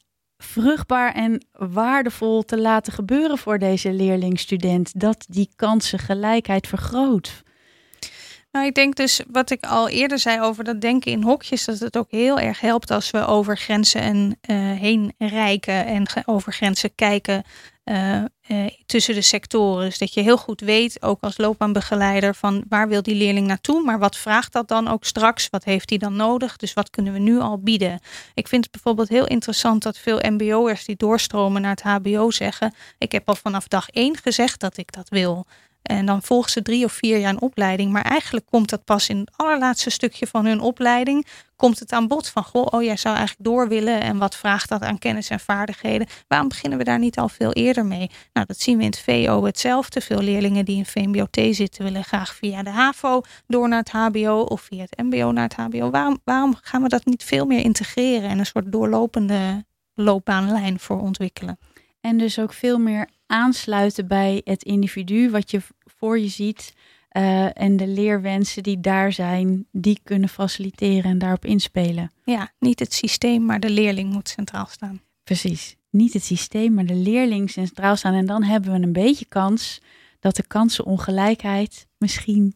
vruchtbaar 0.43 1.13
en 1.13 1.45
waardevol 1.51 2.43
te 2.43 2.59
laten 2.59 2.93
gebeuren 2.93 3.37
voor 3.37 3.59
deze 3.59 3.93
leerling-student, 3.93 4.99
dat 4.99 5.25
die 5.29 5.49
kansengelijkheid 5.55 6.67
vergroot? 6.67 7.43
Nou, 8.51 8.65
ik 8.65 8.73
denk 8.73 8.95
dus 8.95 9.21
wat 9.31 9.49
ik 9.51 9.65
al 9.65 9.89
eerder 9.89 10.19
zei 10.19 10.41
over 10.41 10.63
dat 10.63 10.81
denken 10.81 11.11
in 11.11 11.23
hokjes, 11.23 11.65
dat 11.65 11.79
het 11.79 11.97
ook 11.97 12.11
heel 12.11 12.39
erg 12.39 12.59
helpt 12.59 12.91
als 12.91 13.11
we 13.11 13.25
over 13.25 13.57
grenzen 13.57 14.01
en, 14.01 14.39
uh, 14.49 14.79
heen 14.79 15.13
reiken 15.17 15.85
en 15.85 16.05
over 16.25 16.53
grenzen 16.53 16.95
kijken 16.95 17.43
uh, 17.85 18.23
uh, 18.47 18.67
tussen 18.85 19.15
de 19.15 19.21
sectoren. 19.21 19.85
Dus 19.85 19.97
dat 19.97 20.13
je 20.13 20.21
heel 20.21 20.37
goed 20.37 20.61
weet, 20.61 21.01
ook 21.01 21.21
als 21.21 21.37
loopbaanbegeleider, 21.37 22.35
van 22.35 22.63
waar 22.69 22.87
wil 22.87 23.01
die 23.01 23.15
leerling 23.15 23.47
naartoe, 23.47 23.83
maar 23.83 23.99
wat 23.99 24.17
vraagt 24.17 24.53
dat 24.53 24.67
dan 24.67 24.87
ook 24.87 25.05
straks? 25.05 25.49
Wat 25.49 25.63
heeft 25.63 25.89
hij 25.89 25.99
dan 25.99 26.15
nodig? 26.15 26.57
Dus 26.57 26.73
wat 26.73 26.89
kunnen 26.89 27.13
we 27.13 27.19
nu 27.19 27.39
al 27.39 27.57
bieden? 27.57 27.99
Ik 28.33 28.47
vind 28.47 28.63
het 28.63 28.71
bijvoorbeeld 28.71 29.09
heel 29.09 29.27
interessant 29.27 29.83
dat 29.83 29.97
veel 29.97 30.19
MBO'ers 30.29 30.85
die 30.85 30.95
doorstromen 30.95 31.61
naar 31.61 31.71
het 31.71 31.81
HBO 31.81 32.31
zeggen: 32.31 32.73
Ik 32.97 33.11
heb 33.11 33.27
al 33.27 33.35
vanaf 33.35 33.67
dag 33.67 33.89
één 33.89 34.17
gezegd 34.17 34.59
dat 34.59 34.77
ik 34.77 34.91
dat 34.91 35.09
wil. 35.09 35.45
En 35.81 36.05
dan 36.05 36.21
volgen 36.21 36.51
ze 36.51 36.61
drie 36.61 36.85
of 36.85 36.91
vier 36.91 37.19
jaar 37.19 37.29
een 37.29 37.41
opleiding. 37.41 37.91
Maar 37.91 38.01
eigenlijk 38.01 38.45
komt 38.45 38.69
dat 38.69 38.83
pas 38.85 39.09
in 39.09 39.17
het 39.17 39.31
allerlaatste 39.35 39.89
stukje 39.89 40.27
van 40.27 40.45
hun 40.45 40.59
opleiding. 40.59 41.25
Komt 41.55 41.79
het 41.79 41.91
aan 41.91 42.07
bod 42.07 42.27
van, 42.27 42.43
goh, 42.43 42.65
oh 42.69 42.83
jij 42.83 42.97
zou 42.97 43.15
eigenlijk 43.15 43.49
door 43.49 43.67
willen. 43.67 44.01
En 44.01 44.17
wat 44.17 44.35
vraagt 44.35 44.69
dat 44.69 44.81
aan 44.81 44.99
kennis 44.99 45.29
en 45.29 45.39
vaardigheden? 45.39 46.07
Waarom 46.27 46.47
beginnen 46.47 46.77
we 46.77 46.83
daar 46.83 46.99
niet 46.99 47.17
al 47.17 47.29
veel 47.29 47.51
eerder 47.53 47.85
mee? 47.85 48.09
Nou, 48.33 48.45
dat 48.45 48.59
zien 48.59 48.77
we 48.77 48.83
in 48.83 48.89
het 48.89 48.99
VO 48.99 49.43
hetzelfde. 49.43 50.01
Veel 50.01 50.21
leerlingen 50.21 50.65
die 50.65 50.77
in 50.77 50.85
VMBO-T 50.85 51.55
zitten 51.55 51.83
willen 51.83 52.03
graag 52.03 52.35
via 52.35 52.63
de 52.63 52.69
HAVO 52.69 53.21
door 53.47 53.67
naar 53.69 53.79
het 53.79 53.91
HBO. 53.91 54.41
Of 54.41 54.61
via 54.61 54.81
het 54.81 55.03
MBO 55.03 55.31
naar 55.31 55.43
het 55.43 55.55
HBO. 55.55 55.89
Waarom, 55.89 56.19
waarom 56.23 56.55
gaan 56.61 56.81
we 56.81 56.89
dat 56.89 57.05
niet 57.05 57.23
veel 57.23 57.45
meer 57.45 57.59
integreren? 57.59 58.29
En 58.29 58.39
een 58.39 58.45
soort 58.45 58.71
doorlopende 58.71 59.65
loopbaanlijn 59.93 60.79
voor 60.79 60.99
ontwikkelen? 60.99 61.57
En 62.01 62.17
dus 62.17 62.39
ook 62.39 62.53
veel 62.53 62.77
meer 62.77 63.09
aansluiten 63.31 64.07
bij 64.07 64.41
het 64.43 64.63
individu 64.63 65.29
wat 65.29 65.51
je 65.51 65.61
voor 65.85 66.19
je 66.19 66.27
ziet. 66.27 66.73
Uh, 67.17 67.61
en 67.61 67.77
de 67.77 67.87
leerwensen 67.87 68.63
die 68.63 68.79
daar 68.79 69.11
zijn, 69.13 69.65
die 69.71 69.99
kunnen 70.03 70.29
faciliteren 70.29 71.11
en 71.11 71.17
daarop 71.17 71.45
inspelen. 71.45 72.11
Ja, 72.25 72.51
niet 72.59 72.79
het 72.79 72.93
systeem, 72.93 73.45
maar 73.45 73.59
de 73.59 73.69
leerling 73.69 74.13
moet 74.13 74.29
centraal 74.29 74.65
staan. 74.65 75.01
Precies. 75.23 75.75
Niet 75.89 76.13
het 76.13 76.23
systeem, 76.23 76.73
maar 76.73 76.85
de 76.85 76.95
leerling 76.95 77.49
centraal 77.49 77.95
staan. 77.95 78.13
En 78.13 78.25
dan 78.25 78.43
hebben 78.43 78.71
we 78.71 78.79
een 78.79 78.93
beetje 78.93 79.25
kans 79.25 79.81
dat 80.19 80.35
de 80.35 80.47
kansenongelijkheid 80.47 81.87
misschien, 81.97 82.55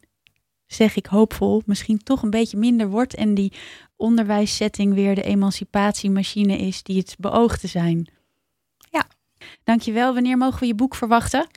zeg 0.65 0.95
ik 0.95 1.05
hoopvol, 1.05 1.61
misschien 1.65 2.03
toch 2.03 2.21
een 2.21 2.29
beetje 2.29 2.57
minder 2.57 2.89
wordt. 2.89 3.15
En 3.15 3.33
die 3.33 3.53
onderwijssetting 3.95 4.93
weer 4.93 5.15
de 5.15 5.23
emancipatiemachine 5.23 6.57
is 6.57 6.83
die 6.83 6.97
het 6.97 7.15
beoogt 7.19 7.59
te 7.59 7.67
zijn. 7.67 8.07
Dankjewel. 9.63 10.13
Wanneer 10.13 10.38
mogen 10.38 10.60
we 10.60 10.65
je 10.65 10.75
boek 10.75 10.95
verwachten? 10.95 11.47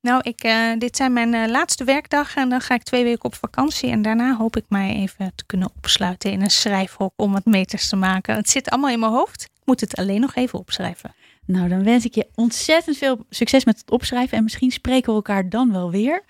Nou, 0.00 0.20
ik, 0.22 0.44
uh, 0.44 0.72
dit 0.78 0.96
zijn 0.96 1.12
mijn 1.12 1.34
uh, 1.34 1.46
laatste 1.46 1.84
werkdagen 1.84 2.42
en 2.42 2.48
dan 2.48 2.60
ga 2.60 2.74
ik 2.74 2.82
twee 2.82 3.04
weken 3.04 3.24
op 3.24 3.34
vakantie. 3.34 3.90
En 3.90 4.02
daarna 4.02 4.36
hoop 4.36 4.56
ik 4.56 4.64
mij 4.68 4.94
even 4.94 5.32
te 5.34 5.46
kunnen 5.46 5.70
opsluiten 5.76 6.30
in 6.30 6.42
een 6.42 6.50
schrijfhok 6.50 7.12
om 7.16 7.32
wat 7.32 7.44
meters 7.44 7.88
te 7.88 7.96
maken. 7.96 8.34
Het 8.34 8.50
zit 8.50 8.70
allemaal 8.70 8.90
in 8.90 9.00
mijn 9.00 9.12
hoofd. 9.12 9.42
Ik 9.42 9.62
moet 9.64 9.80
het 9.80 9.96
alleen 9.96 10.20
nog 10.20 10.34
even 10.34 10.58
opschrijven. 10.58 11.14
Nou, 11.44 11.68
dan 11.68 11.84
wens 11.84 12.04
ik 12.04 12.14
je 12.14 12.28
ontzettend 12.34 12.96
veel 12.96 13.26
succes 13.30 13.64
met 13.64 13.78
het 13.78 13.90
opschrijven 13.90 14.36
en 14.36 14.42
misschien 14.42 14.70
spreken 14.70 15.08
we 15.08 15.14
elkaar 15.14 15.48
dan 15.48 15.72
wel 15.72 15.90
weer. 15.90 16.24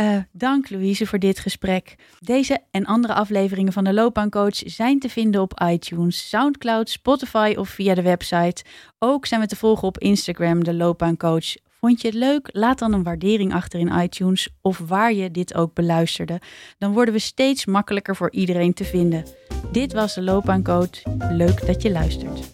Uh, 0.00 0.16
dank 0.32 0.70
Louise 0.70 1.06
voor 1.06 1.18
dit 1.18 1.38
gesprek. 1.38 1.94
Deze 2.20 2.58
en 2.70 2.84
andere 2.84 3.14
afleveringen 3.14 3.72
van 3.72 3.84
de 3.84 3.92
Loopbaancoach 3.92 4.56
zijn 4.56 4.98
te 4.98 5.08
vinden 5.08 5.40
op 5.40 5.60
iTunes, 5.70 6.28
SoundCloud, 6.28 6.90
Spotify 6.90 7.54
of 7.58 7.68
via 7.68 7.94
de 7.94 8.02
website. 8.02 8.64
Ook 8.98 9.26
zijn 9.26 9.40
we 9.40 9.46
te 9.46 9.56
volgen 9.56 9.88
op 9.88 9.98
Instagram, 9.98 10.64
de 10.64 10.74
Loopbaancoach. 10.74 11.54
Vond 11.80 12.00
je 12.00 12.06
het 12.08 12.16
leuk? 12.16 12.48
Laat 12.52 12.78
dan 12.78 12.92
een 12.92 13.02
waardering 13.02 13.54
achter 13.54 13.80
in 13.80 13.98
iTunes 14.02 14.48
of 14.60 14.78
waar 14.78 15.12
je 15.12 15.30
dit 15.30 15.54
ook 15.54 15.74
beluisterde. 15.74 16.40
Dan 16.78 16.92
worden 16.92 17.14
we 17.14 17.20
steeds 17.20 17.66
makkelijker 17.66 18.16
voor 18.16 18.30
iedereen 18.30 18.74
te 18.74 18.84
vinden. 18.84 19.24
Dit 19.72 19.92
was 19.92 20.14
de 20.14 20.22
Loopbaancoach. 20.22 21.02
Leuk 21.30 21.66
dat 21.66 21.82
je 21.82 21.90
luistert. 21.90 22.52